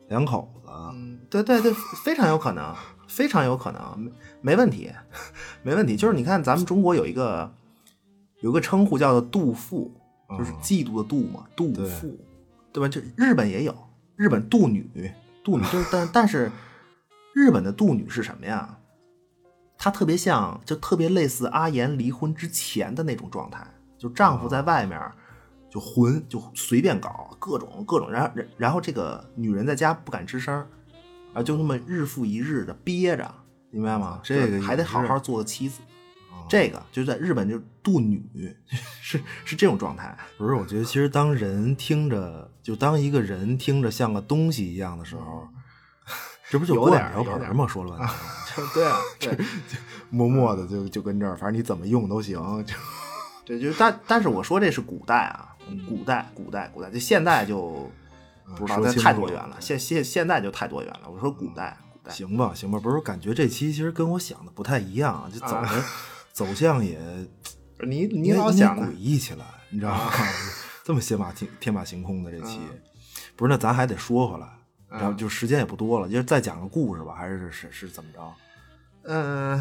[0.08, 0.70] 两口子。
[0.72, 1.70] 嗯，对对对，
[2.02, 2.74] 非常有可能，
[3.06, 4.10] 非常有可能，没
[4.40, 4.90] 没问题，
[5.62, 5.94] 没问题。
[5.94, 7.52] 就是你看，咱们中国有一个
[8.40, 9.92] 有个称呼叫做妒妇，
[10.38, 12.16] 就是嫉妒的妒嘛，妒对妇，
[12.72, 12.88] 对吧？
[12.88, 13.74] 这日本也有，
[14.16, 15.12] 日本妒女，
[15.44, 16.50] 妒女就是但 但是
[17.34, 18.78] 日本的妒女是什么呀？
[19.78, 23.66] 她特别像，就特别类似阿言离婚之前的那种状态，
[23.98, 24.98] 就丈夫在外面
[25.68, 30.66] 就混，就随便搞各种各种，然后然然后这个女人在家不敢吱声，
[31.34, 33.34] 啊，就那么日复一日的憋着，
[33.70, 34.20] 明白吗？
[34.22, 35.82] 这个还得好好做个妻子。
[36.48, 38.24] 这个就在日本就度女，
[39.02, 40.16] 是是这种状态。
[40.38, 45.46] 不是，我觉得其实当人听着，就当一个人听着像个东西一样的时候，
[46.50, 47.68] 这不就有锅碗瓢点儿有点儿盆吗？
[47.68, 49.38] 说了半天，对啊， 对
[50.10, 52.36] 默默的就就跟这儿，反正你怎么用都行。
[52.66, 52.74] 就
[53.46, 55.54] 对，就但但是我说这是古代啊，
[55.88, 57.88] 古代古代古代，就现代就
[58.56, 59.56] 不知道，这说太多元了。
[59.60, 61.08] 现现现在就太多元了。
[61.08, 65.84] 我说古代古代，行吧，行吧，不是，我感觉这期其实跟我想的不太一样，就走的、
[66.32, 66.98] 走向也
[67.86, 70.10] 你你老想诡异起来，你知道吗？
[70.86, 72.60] 这么天马行天马行空的这期，
[73.34, 73.50] 不是？
[73.50, 74.46] 那咱还得说回来，
[74.88, 78.34] 然后就时间也不多了，就是再讲个故事吧，还是是是怎么着？
[79.02, 79.60] 嗯，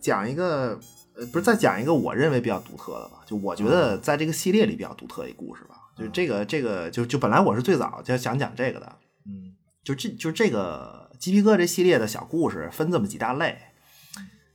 [0.00, 0.76] 讲一个，
[1.14, 3.20] 呃，不是再讲一个我认为比较独特的吧？
[3.24, 5.76] 就我觉得在这个系列里比较独特的一故事吧。
[5.96, 8.96] 就这个这个，就就本来我是最早就想讲这个的，
[9.26, 9.54] 嗯，
[9.84, 13.56] 就这就这个鸡皮疙这系列的小故事分这么几大类，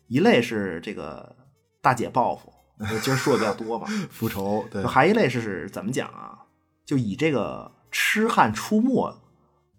[0.08, 1.34] 一类是这个
[1.82, 2.53] 大姐报复，就
[3.01, 6.38] 今儿说的比较多吧， 复仇，对，还一类是是怎么讲啊？
[6.86, 9.15] 就以这个痴汉出没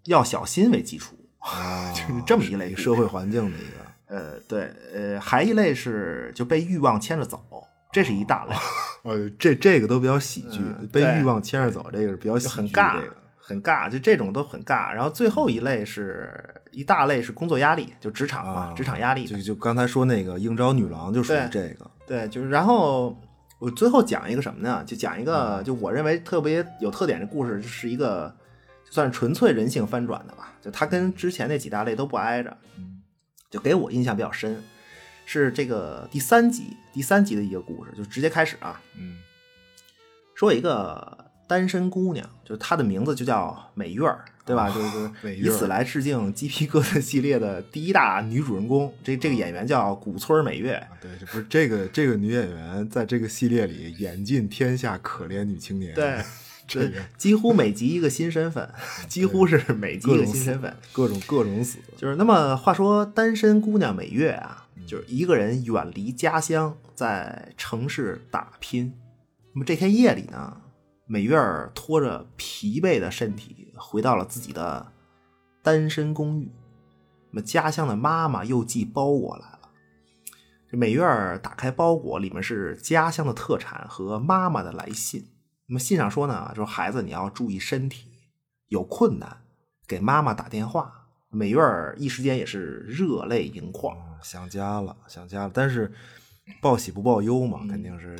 [0.05, 3.85] 要小心为基础，啊，就是这么一类一社会环境的一个。
[4.07, 7.43] 呃，对，呃，还一类是就被欲望牵着走，
[7.91, 8.55] 这是一大类，
[9.03, 14.93] 呃，这这个都比较喜剧，嗯被欲望牵着走，这个是比较喜剧，就很尬这个，很尬，就这种都很尬。
[14.93, 16.31] 然后最后一类是
[16.71, 23.17] 一大类是工作压力，就职场嘛，啊，职场压力就就刚才说那个应招女郎就属于这个，对，就是然后
[23.59, 24.83] 我最后讲一个什么呢？
[24.85, 28.35] 就讲一个，嗯就我认为特别有特点的故事，是一个
[28.85, 30.53] 就算是纯粹人性翻转的吧。
[30.61, 32.55] 就它跟之前那几大类都不挨着，
[33.49, 34.63] 就给我印象比较深。
[35.27, 38.79] 是这个第三集，第三集的一个故事，就直接开始啊。
[38.95, 39.17] 嗯，
[40.35, 44.69] 说一个单身姑娘，就是她的名字就叫美月儿，对吧？
[44.69, 48.93] 就是 以此来致敬鸡皮疙瘩系列的第一大女主人公。
[49.03, 56.19] 这这个演员叫古村美月，对，这不是这个这个女演员在这个系列里演尽天下可怜女青年，对，
[56.67, 58.67] 这几乎每集一个新身份，
[59.07, 68.93] 几乎是每集一个新身份。，各种各种死，就是那么话说，单身姑娘美月啊，就是一个人远离家乡，在城市打拼。
[69.53, 70.57] 那么这天夜里呢，
[71.07, 74.91] 美月儿拖着疲惫的身体回到了自己的
[75.61, 76.51] 单身公寓。
[77.31, 79.59] 那么家乡的妈妈又寄包裹来了。
[80.69, 85.27] 这美月儿打开包裹，里面是家乡的特产和妈妈的来信。
[85.67, 88.09] 那么信上说呢，说孩子你要注意身体，
[88.69, 89.37] 有困难
[89.87, 91.07] 给妈妈打电话。
[91.29, 93.95] 美月儿一时间也是热泪盈眶。
[93.97, 95.91] 嗯想家了，想家了，但是
[96.59, 98.15] 报喜不报忧嘛，肯定是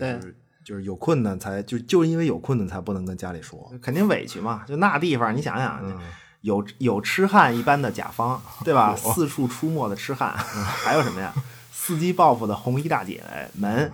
[0.66, 5.98] 就是有困难才就就是因为有困难才不能跟家里说，肯定委屈嘛，就那地方，你想想，嗯
[6.42, 8.94] 有有痴汉一般的甲方，对吧？
[8.98, 11.32] 四处出没的痴汉， 还有什么呀？
[11.74, 13.92] 伺机报复的红衣大姐们，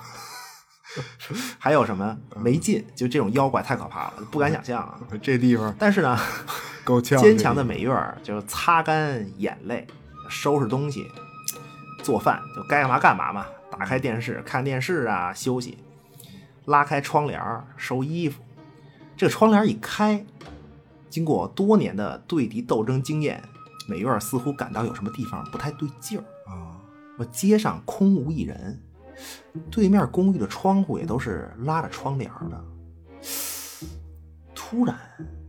[1.59, 4.97] 还有什么没劲，就这种妖怪太可怕了，不敢想象啊。
[5.21, 6.17] 这地方但是呢，
[6.83, 7.17] 够呛。
[7.21, 9.85] 坚强的美月儿就擦干眼泪，
[10.29, 11.05] 收拾东西，
[12.03, 13.45] 做饭，就该干嘛干嘛嘛。
[13.71, 15.77] 打开电视看电视啊，休息，
[16.65, 17.41] 拉开窗帘
[17.77, 18.41] 收衣服。
[19.17, 20.25] 这个窗帘一开，
[21.09, 23.43] 经过多年的对敌斗争经验，
[23.87, 26.23] 美月儿似乎感到有什么地方不太对劲儿。
[26.51, 26.79] 啊，
[27.17, 28.81] 我街上空无一人，
[29.69, 32.63] 对面公寓的窗户也都是拉着窗帘的。
[34.55, 34.97] 突然，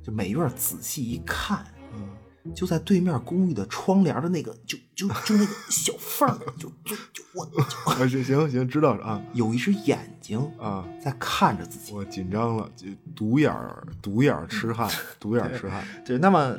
[0.03, 2.09] 就美月儿仔细一看，嗯，
[2.55, 7.45] 就在对面公寓的窗帘的那个，就就就那个小缝儿，就就就我
[8.09, 11.93] 行行行，知道了啊 有一只眼睛啊，在看着自己。
[11.93, 14.91] 我紧张了，就独眼儿，独眼儿痴汉，
[15.21, 15.85] 独眼儿痴汉。
[16.05, 16.57] 对，那么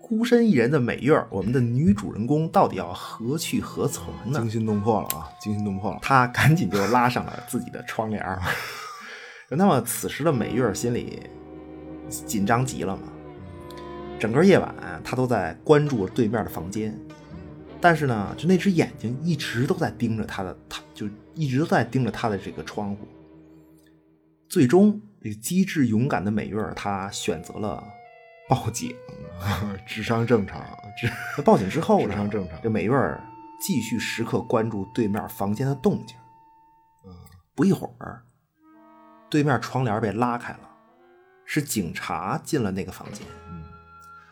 [0.00, 4.50] 孤身一人的美月儿，我们的女主人公到底要何去何从呢惊？
[4.50, 5.28] 心动魄了啊！
[5.40, 5.98] 惊心动魄了。
[6.00, 8.40] 她赶紧就拉上了自己的窗帘儿。
[9.50, 11.22] 那么此时的美月儿心里
[12.08, 13.02] 紧张极了嘛，
[14.18, 16.98] 整个夜晚他都在关注对面的房间，
[17.80, 23.06] 但是呢，就那只眼睛一直都在盯着他的，他就一直都在盯着他的这个窗户。
[24.48, 27.84] 最终，这个机智勇敢的美月儿，她选择了
[28.48, 28.94] 报警。
[29.86, 30.60] 智商正常，
[31.00, 32.08] 智那 报警之后呢？
[32.08, 33.22] 智商正常这美月儿
[33.60, 36.16] 继续时刻关注对面房间的动静。
[37.06, 37.12] 嗯
[37.54, 38.22] 不一会儿，
[39.28, 40.60] 对面窗帘被拉开了，
[41.44, 43.26] 是警察进了那个房间。
[43.50, 43.62] 嗯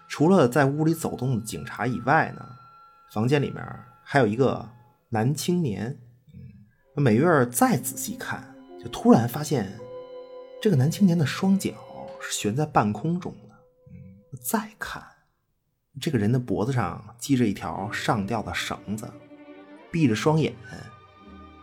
[0.08, 2.46] 除了在屋里走动的警察以外呢，
[3.12, 3.64] 房间里面
[4.02, 4.68] 还有一个
[5.10, 5.98] 男青年。
[6.98, 9.78] 美月再仔细看，就突然发现
[10.62, 11.72] 这个男青年的双脚
[12.20, 14.38] 是悬在半空中的。
[14.40, 15.02] 再看，
[16.00, 19.06] 这个人的脖子上系着一条上吊的绳子，
[19.90, 20.54] 闭着双眼，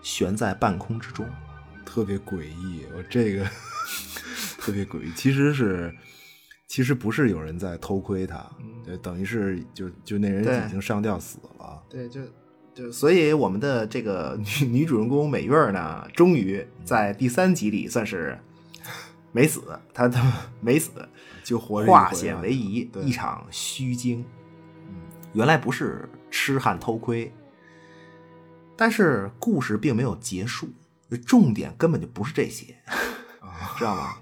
[0.03, 1.27] 悬在半空之中。
[1.83, 2.85] 特别诡异。
[2.95, 3.43] 我这个
[4.59, 5.91] 特别诡异，其实是
[6.73, 8.43] 其实不是有人在偷窥他，
[8.83, 11.83] 对，等于是就就那人已经上吊死了。
[11.87, 12.21] 对，就
[12.73, 18.35] 就所以我们的这个 女女主人公美月呢，终于在第三集里算是
[19.31, 19.61] 没死，
[19.93, 20.89] 她她没死，
[21.43, 24.25] 就活化险为夷，一场虚惊。
[25.33, 27.31] 原来不是痴汉偷窥，
[28.75, 30.67] 但是故事并没有结束，
[31.23, 32.75] 重点根本就不是这些，
[33.77, 34.15] 知道吗？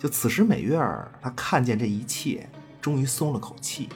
[0.00, 2.48] 就此时美月儿她看见这一切，
[2.80, 3.90] 终于松了口气，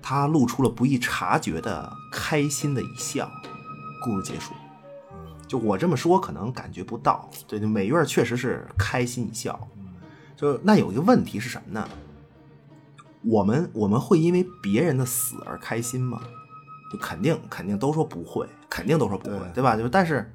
[0.00, 3.28] 她露出了不易察觉的开心的一笑。
[4.02, 4.54] 故事结束。
[5.48, 7.28] 就我这么说，可能感觉不到。
[7.48, 9.68] 对，就美月儿确实是开心一笑。
[10.36, 11.88] 就那有一个问题是什么呢？
[13.22, 16.22] 我们我们会因为别人的死而开心吗？
[16.92, 19.76] 就肯定肯定都说不会，肯定都说不会，对对吧？
[19.76, 20.32] 就但是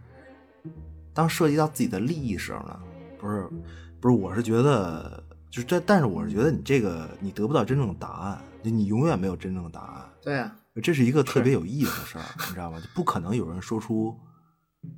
[1.13, 2.79] 当涉及到自己的利益时候呢，
[3.17, 3.47] 不是
[4.01, 10.09] 不是，我是觉得就是这，但是我是觉得你这个你得不到真正的答案，就你永远没有真正的答案。
[10.21, 12.79] 对啊、这是一个特别有意思的事儿，你知道吗？
[12.79, 14.17] 就不可能有人说出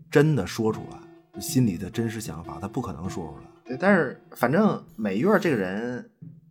[0.10, 3.46] 真的说出来心里的真实想法，他不可能说出来。
[3.66, 6.10] 对，但是反正美月这个人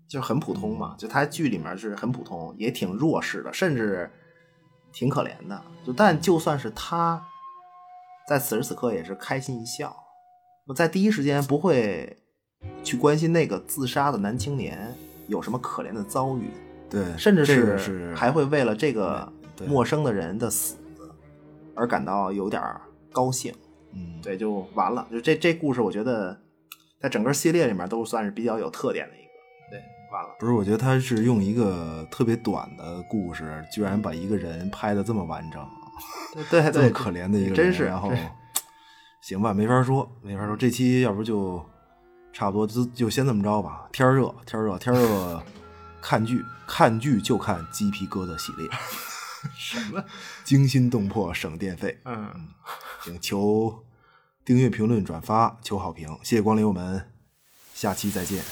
[0.08, 4.10] 就很普通嘛，就他剧里面是很普通，也挺弱势的，甚至
[4.92, 5.62] 挺可怜的。
[5.86, 7.22] 就但就算是他
[8.28, 9.94] 在此时此刻也是开心一笑，
[10.74, 12.21] 在第一时间不会
[12.82, 14.92] 去关心那个自杀的男青年
[15.28, 16.50] 有什么可怜的遭遇，
[16.90, 20.76] 对，甚至是是还会为了这个对陌生的人的死
[21.74, 22.80] 而感到有点儿
[23.12, 23.54] 高兴。
[23.94, 25.06] 嗯，对，就完了。
[25.10, 26.40] 就这这故事，我觉得
[27.00, 29.28] 在整个系列里面都算是比较有特点的一个。
[29.70, 29.82] 对，
[30.12, 30.30] 完了。
[30.40, 35.62] 不是，我觉得他是用一个特别短的故事，居然把一个人拍的这么完整，
[36.50, 37.84] 对对， 这么可怜的一个人，真是。
[37.84, 38.10] 然后
[39.20, 40.56] 行吧，没法说，没法说。
[40.56, 41.62] 这期要不就
[42.32, 43.88] 差不多就就先这么着吧。
[43.92, 45.42] 天儿热，天儿热，天儿热，
[46.00, 48.68] 看剧看剧就看鸡皮疙瘩系列，
[49.54, 50.04] 什么？
[50.44, 52.00] 惊心动魄，省电费。
[52.04, 52.48] 嗯，
[53.02, 53.84] 请求
[54.44, 57.12] 订阅、评论、转发，求好评，谢谢光临，我们
[57.74, 58.42] 下期再见。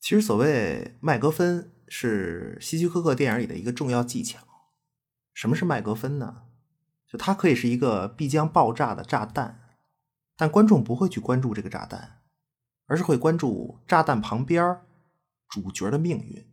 [0.00, 4.40] 其实所谓麦格芬是希区柯克电影里的一个重要技巧。
[5.32, 6.42] 什么是麦格芬呢？
[7.08, 9.61] 就它可以是一个必将爆炸的炸弹，
[10.36, 12.20] 但观众不会去关注这个炸弹，
[12.86, 14.80] 而是会关注炸弹旁边
[15.48, 16.46] 主角的命运。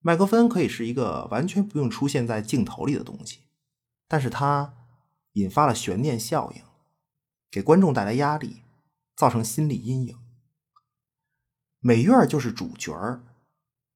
[0.00, 3.40] 麦格芬可以是一个完全不用出现在镜头里的东西，
[4.06, 4.74] 但是它
[5.32, 6.62] 引发了悬念效应，
[7.50, 8.62] 给观众带来压力，
[9.16, 10.18] 造成心理阴影。
[11.80, 12.94] 美月就是主角，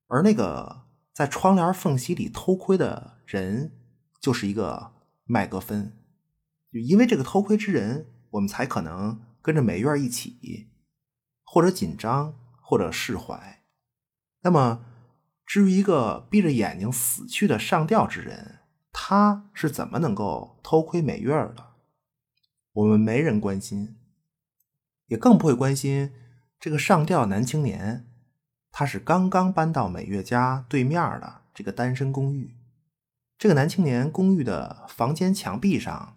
[0.09, 3.73] 而那个在窗帘缝隙里偷窥的人
[4.21, 4.93] 就是一个
[5.25, 5.97] 麦格芬。
[6.73, 10.71] 就因为这个偷窥之人，我们才可能跟着美院一起，
[11.45, 13.63] 或者紧张，或者释怀。
[14.43, 14.85] 那么，
[15.45, 18.61] 至于一个闭着眼睛死去的上吊之人，
[18.93, 21.75] 他是怎么能够偷窥美院的？
[22.73, 23.97] 我们没人关心，
[25.07, 26.13] 也更不会关心
[26.59, 28.09] 这个上吊男青年，
[28.71, 32.57] 他是刚刚搬到美月家对面的这个单身公寓。
[33.37, 36.17] 这个男青年公寓的房间墙壁上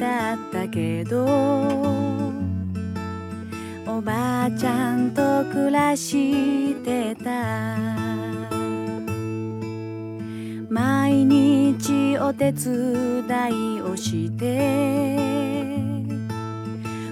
[0.00, 1.24] だったけど
[3.86, 8.00] おばあちゃんと暮らしてた。
[10.70, 15.18] 毎日お手伝いをして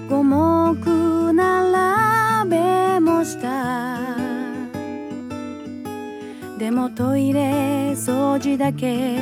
[0.09, 3.99] 五目並べもした。
[6.57, 9.19] でもトイレ掃除だけ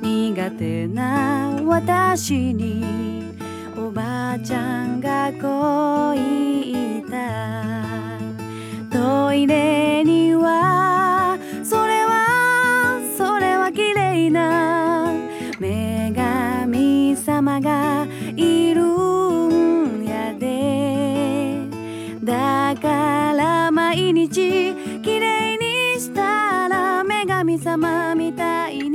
[0.00, 3.09] 苦手な私に。
[3.90, 8.20] おばあちゃんがこう言った。
[8.88, 15.12] トイレにはそれはそれは綺麗な。
[15.58, 18.06] 女神様が
[18.36, 21.58] いるんやで。
[22.22, 24.72] だから毎日
[25.02, 28.88] 綺麗にしたら女神様みたい